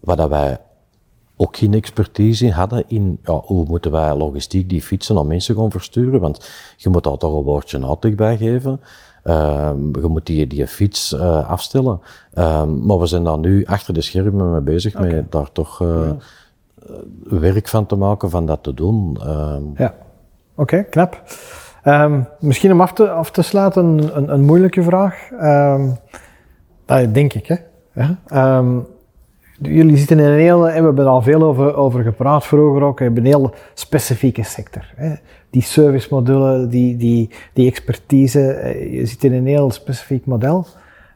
waar 0.00 0.16
dat 0.16 0.28
wij 0.28 0.58
ook 1.36 1.56
geen 1.56 1.74
expertise 1.74 2.52
hadden 2.52 2.84
in 2.86 3.18
ja, 3.22 3.32
hoe 3.32 3.64
moeten 3.64 3.90
wij 3.90 4.14
logistiek 4.14 4.68
die 4.68 4.82
fietsen 4.82 5.18
aan 5.18 5.26
mensen 5.26 5.56
gaan 5.56 5.70
versturen. 5.70 6.20
Want 6.20 6.50
je 6.76 6.88
moet 6.88 7.04
daar 7.04 7.16
toch 7.16 7.34
een 7.36 7.42
woordje 7.42 7.86
uitleg 7.86 8.14
bij 8.14 8.36
geven. 8.36 8.80
Uh, 9.24 9.70
je 9.92 10.08
moet 10.08 10.26
die, 10.26 10.46
die 10.46 10.66
fiets 10.66 11.12
uh, 11.12 11.50
afstellen. 11.50 12.00
Uh, 12.34 12.64
maar 12.64 12.98
we 12.98 13.06
zijn 13.06 13.24
daar 13.24 13.38
nu 13.38 13.64
achter 13.64 13.94
de 13.94 14.00
schermen 14.00 14.52
mee 14.52 14.60
bezig, 14.60 14.94
okay. 14.94 15.10
met 15.10 15.32
daar 15.32 15.52
toch 15.52 15.80
uh, 15.80 16.10
werk 17.22 17.68
van 17.68 17.86
te 17.86 17.96
maken, 17.96 18.30
van 18.30 18.46
dat 18.46 18.62
te 18.62 18.74
doen. 18.74 19.18
Ehm, 19.22 19.62
Ja, 19.76 19.94
oké, 20.54 20.82
knap. 20.82 21.22
Ehm, 21.82 22.20
misschien 22.38 22.72
om 22.72 22.80
af 22.80 22.92
te, 22.92 23.10
af 23.10 23.30
te 23.30 23.42
sluiten, 23.42 23.84
een, 23.84 24.16
een, 24.16 24.32
een 24.32 24.44
moeilijke 24.44 24.82
vraag. 24.82 25.30
Ehm, 25.38 25.88
dat 26.84 27.14
denk 27.14 27.32
ik, 27.32 27.46
hè. 27.46 27.56
Ja. 27.94 28.18
Ehm, 28.26 28.78
jullie 29.62 29.96
zitten 29.96 30.18
in 30.18 30.24
een 30.24 30.38
heel, 30.38 30.62
we 30.62 30.70
hebben 30.70 30.98
er 30.98 31.06
al 31.06 31.22
veel 31.22 31.42
over, 31.42 31.74
over 31.74 32.02
gepraat 32.02 32.46
vroeger 32.46 32.82
ook, 32.82 32.98
we 32.98 33.04
hebben 33.04 33.24
een 33.24 33.28
heel 33.28 33.54
specifieke 33.74 34.42
sector. 34.42 34.92
Hè. 34.96 35.14
Die 35.50 35.62
servicemodulen, 35.62 36.68
die, 36.68 36.96
die, 36.96 37.30
die 37.52 37.66
expertise, 37.66 38.50
eh, 38.50 38.92
je 38.92 39.06
zit 39.06 39.24
in 39.24 39.32
een 39.32 39.46
heel 39.46 39.70
specifiek 39.70 40.26
model. 40.26 40.66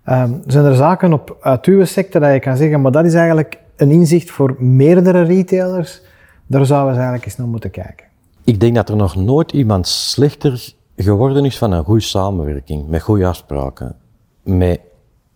Ehm, 0.05 0.33
zijn 0.47 0.65
er 0.65 0.75
zaken 0.75 1.13
op, 1.13 1.37
uit 1.41 1.67
uw 1.67 1.85
sector 1.85 2.21
dat 2.21 2.33
je 2.33 2.41
kan 2.41 2.57
zeggen, 2.57 2.81
maar 2.81 2.93
dat 2.93 3.05
is 3.05 3.15
eigenlijk 3.15 3.59
een 3.77 3.91
inzicht 3.91 4.31
voor 4.31 4.57
meerdere 4.59 5.23
retailers, 5.23 6.03
daar 6.47 6.67
zouden 6.67 6.91
we 6.91 6.97
eigenlijk 6.97 7.25
eens 7.25 7.37
naar 7.37 7.47
moeten 7.47 7.71
kijken. 7.71 8.07
Ik 8.45 8.61
denk 8.61 8.75
dat 8.75 8.89
er 8.89 8.97
nog 8.97 9.17
nooit 9.17 9.53
iemand 9.53 9.87
slechter 9.87 10.73
geworden 10.97 11.45
is 11.45 11.59
van 11.59 11.73
een 11.73 11.85
goede 11.85 12.01
samenwerking, 12.01 12.89
met 12.89 13.03
goede 13.03 13.27
afspraken. 13.27 13.97
Met 14.43 14.81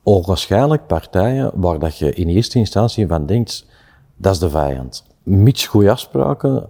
onwaarschijnlijk 0.03 0.87
partijen 0.87 1.51
waar 1.55 1.79
dat 1.79 1.99
je 1.99 2.15
in 2.15 2.29
eerste 2.29 2.59
instantie 2.59 3.07
van 3.07 3.27
denkt, 3.27 3.67
dat 4.17 4.33
is 4.33 4.39
de 4.39 4.51
vijand. 4.51 5.05
Mits 5.23 5.67
goede 5.67 5.91
afspraken 5.91 6.69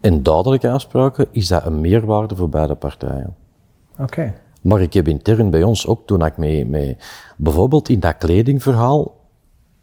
en 0.00 0.22
duidelijke 0.22 0.70
afspraken, 0.70 1.26
is 1.30 1.48
dat 1.48 1.66
een 1.66 1.80
meerwaarde 1.80 2.36
voor 2.36 2.48
beide 2.48 2.74
partijen. 2.74 3.36
Oké. 3.98 4.34
Maar 4.62 4.80
ik 4.80 4.92
heb 4.92 5.08
intern 5.08 5.50
bij 5.50 5.62
ons 5.62 5.86
ook, 5.86 6.06
toen 6.06 6.24
ik 6.24 6.36
mee, 6.36 6.66
mee 6.66 6.96
bijvoorbeeld 7.36 7.88
in 7.88 8.00
dat 8.00 8.16
kledingverhaal, 8.16 9.18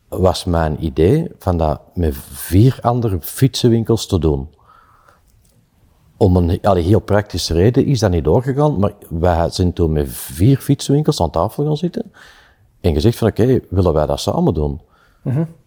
was 0.08 0.46
mijn 0.46 0.86
idee 0.86 1.32
van 1.40 1.58
dat 1.58 1.82
met 1.94 2.16
vier 2.16 2.78
andere 2.82 3.18
fietsenwinkels 3.22 4.08
te 4.08 4.20
doen. 4.20 4.50
Om 6.18 6.36
een 6.36 6.62
allee, 6.62 6.84
heel 6.84 7.00
praktische 7.00 7.54
reden 7.54 7.86
is 7.86 8.00
dat 8.00 8.12
niet 8.12 8.24
doorgegaan, 8.24 8.80
maar 8.80 8.94
wij 9.10 9.50
zijn 9.50 9.74
toen 9.74 9.92
met 9.92 10.10
vier 10.10 10.58
fietsenwinkels 10.58 11.22
aan 11.22 11.32
tafel 11.32 11.66
gaan 11.66 11.78
zitten 11.78 12.12
en 12.82 12.94
gezegd 12.94 13.18
van 13.18 13.28
oké, 13.28 13.60
willen 13.70 13.94
wij 13.94 14.06
dat 14.06 14.20
samen 14.20 14.54
doen? 14.54 14.82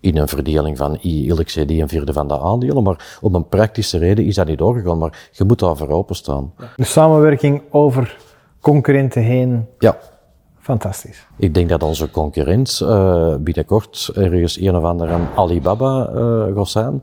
In 0.00 0.16
een 0.16 0.28
verdeling 0.28 0.76
van, 0.76 0.98
zei 1.46 1.64
die 1.66 1.82
een 1.82 1.88
vierde 1.88 2.12
van 2.12 2.28
de 2.28 2.38
aandelen, 2.40 2.82
maar 2.82 3.18
om 3.20 3.34
een 3.34 3.48
praktische 3.48 3.98
reden 3.98 4.24
is 4.24 4.34
dat 4.34 4.46
niet 4.46 4.58
doorgegaan, 4.58 4.98
maar 4.98 5.28
je 5.32 5.44
moet 5.44 5.58
daarvoor 5.58 5.88
openstaan. 5.88 6.52
De 6.76 6.84
samenwerking 6.84 7.62
over 7.70 8.16
concurrenten 8.60 9.22
heen, 9.22 9.66
Ja. 9.78 9.98
fantastisch. 10.58 11.26
Ik 11.36 11.54
denk 11.54 11.68
dat 11.68 11.82
onze 11.82 12.10
concurrent 12.10 12.80
eh, 12.82 13.34
binnenkort 13.40 14.10
ergens 14.14 14.60
een 14.60 14.76
of 14.76 14.84
andere 14.84 15.18
Alibaba 15.36 16.06
eh 16.06 16.56
gaat 16.56 16.68
zijn. 16.68 17.02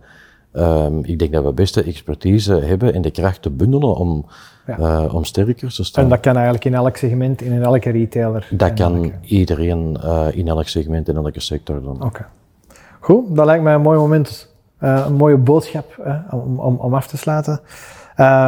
Ehm, 0.52 1.00
ik 1.04 1.20
denk 1.20 1.34
dat 1.34 1.44
we 1.44 1.52
beste 1.54 1.84
expertise 1.84 2.54
hebben 2.54 2.94
en 2.94 3.02
de 3.02 3.12
kracht 3.12 3.42
te 3.42 3.50
bundelen 3.50 3.96
om, 3.96 4.26
Ja. 4.68 4.78
eh, 4.78 5.14
om 5.14 5.24
sterker 5.24 5.74
te 5.74 5.84
staan. 5.84 6.04
En 6.04 6.10
dat 6.10 6.20
kan 6.20 6.34
eigenlijk 6.36 6.66
in 6.66 6.74
elk 6.74 6.98
segment, 6.98 7.42
in 7.42 7.64
elke 7.64 7.90
retailer. 7.90 8.48
Dat 8.52 8.74
kan 8.74 8.96
elke- 8.96 9.12
iedereen 9.22 9.98
eh, 10.04 10.26
in 10.32 10.48
elk 10.48 10.68
segment, 10.68 11.10
in 11.10 11.16
elke 11.16 11.40
sector 11.40 11.82
doen. 11.82 12.04
Oké. 12.04 12.26
Goed, 13.00 13.36
dat 13.36 13.46
lijkt 13.46 13.64
mij 13.64 13.74
een 13.74 13.82
mooi 13.82 13.98
moment, 14.00 14.54
eh, 14.78 15.04
een 15.08 15.14
mooie 15.16 15.38
boodschap 15.38 15.86
om, 16.32 16.60
om, 16.60 16.76
om 16.76 16.94
af 16.94 17.08
te 17.08 17.18
sluiten. 17.18 17.60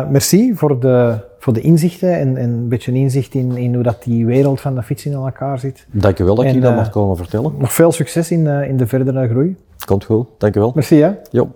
Merci 0.09 0.55
voor 0.55 0.79
de, 0.79 1.15
voor 1.39 1.53
de 1.53 1.61
inzichten 1.61 2.17
en, 2.19 2.37
en 2.37 2.49
een 2.49 2.67
beetje 2.67 2.91
een 2.91 2.97
inzicht 2.97 3.33
in, 3.33 3.57
in 3.57 3.73
hoe 3.73 3.83
dat 3.83 4.03
die 4.03 4.25
wereld 4.25 4.61
van 4.61 4.75
de 4.75 4.83
fiets 4.83 5.05
in 5.05 5.13
elkaar 5.13 5.59
zit. 5.59 5.85
Dank 5.91 6.19
u 6.19 6.23
wel 6.23 6.35
dat 6.35 6.45
ik 6.45 6.53
je 6.53 6.59
dat 6.59 6.71
eh, 6.71 6.77
mag 6.77 6.89
komen 6.89 7.17
vertellen. 7.17 7.53
Nog 7.57 7.73
veel 7.73 7.91
succes 7.91 8.31
in, 8.31 8.47
in 8.47 8.77
de 8.77 8.87
verdere 8.87 9.27
groei. 9.27 9.55
Komt 9.85 10.03
goed, 10.05 10.27
dank 10.37 10.55
u 10.55 10.59
wel. 10.59 10.71
Merci 10.75 10.95
hè. 11.01 11.11
Jo. 11.31 11.49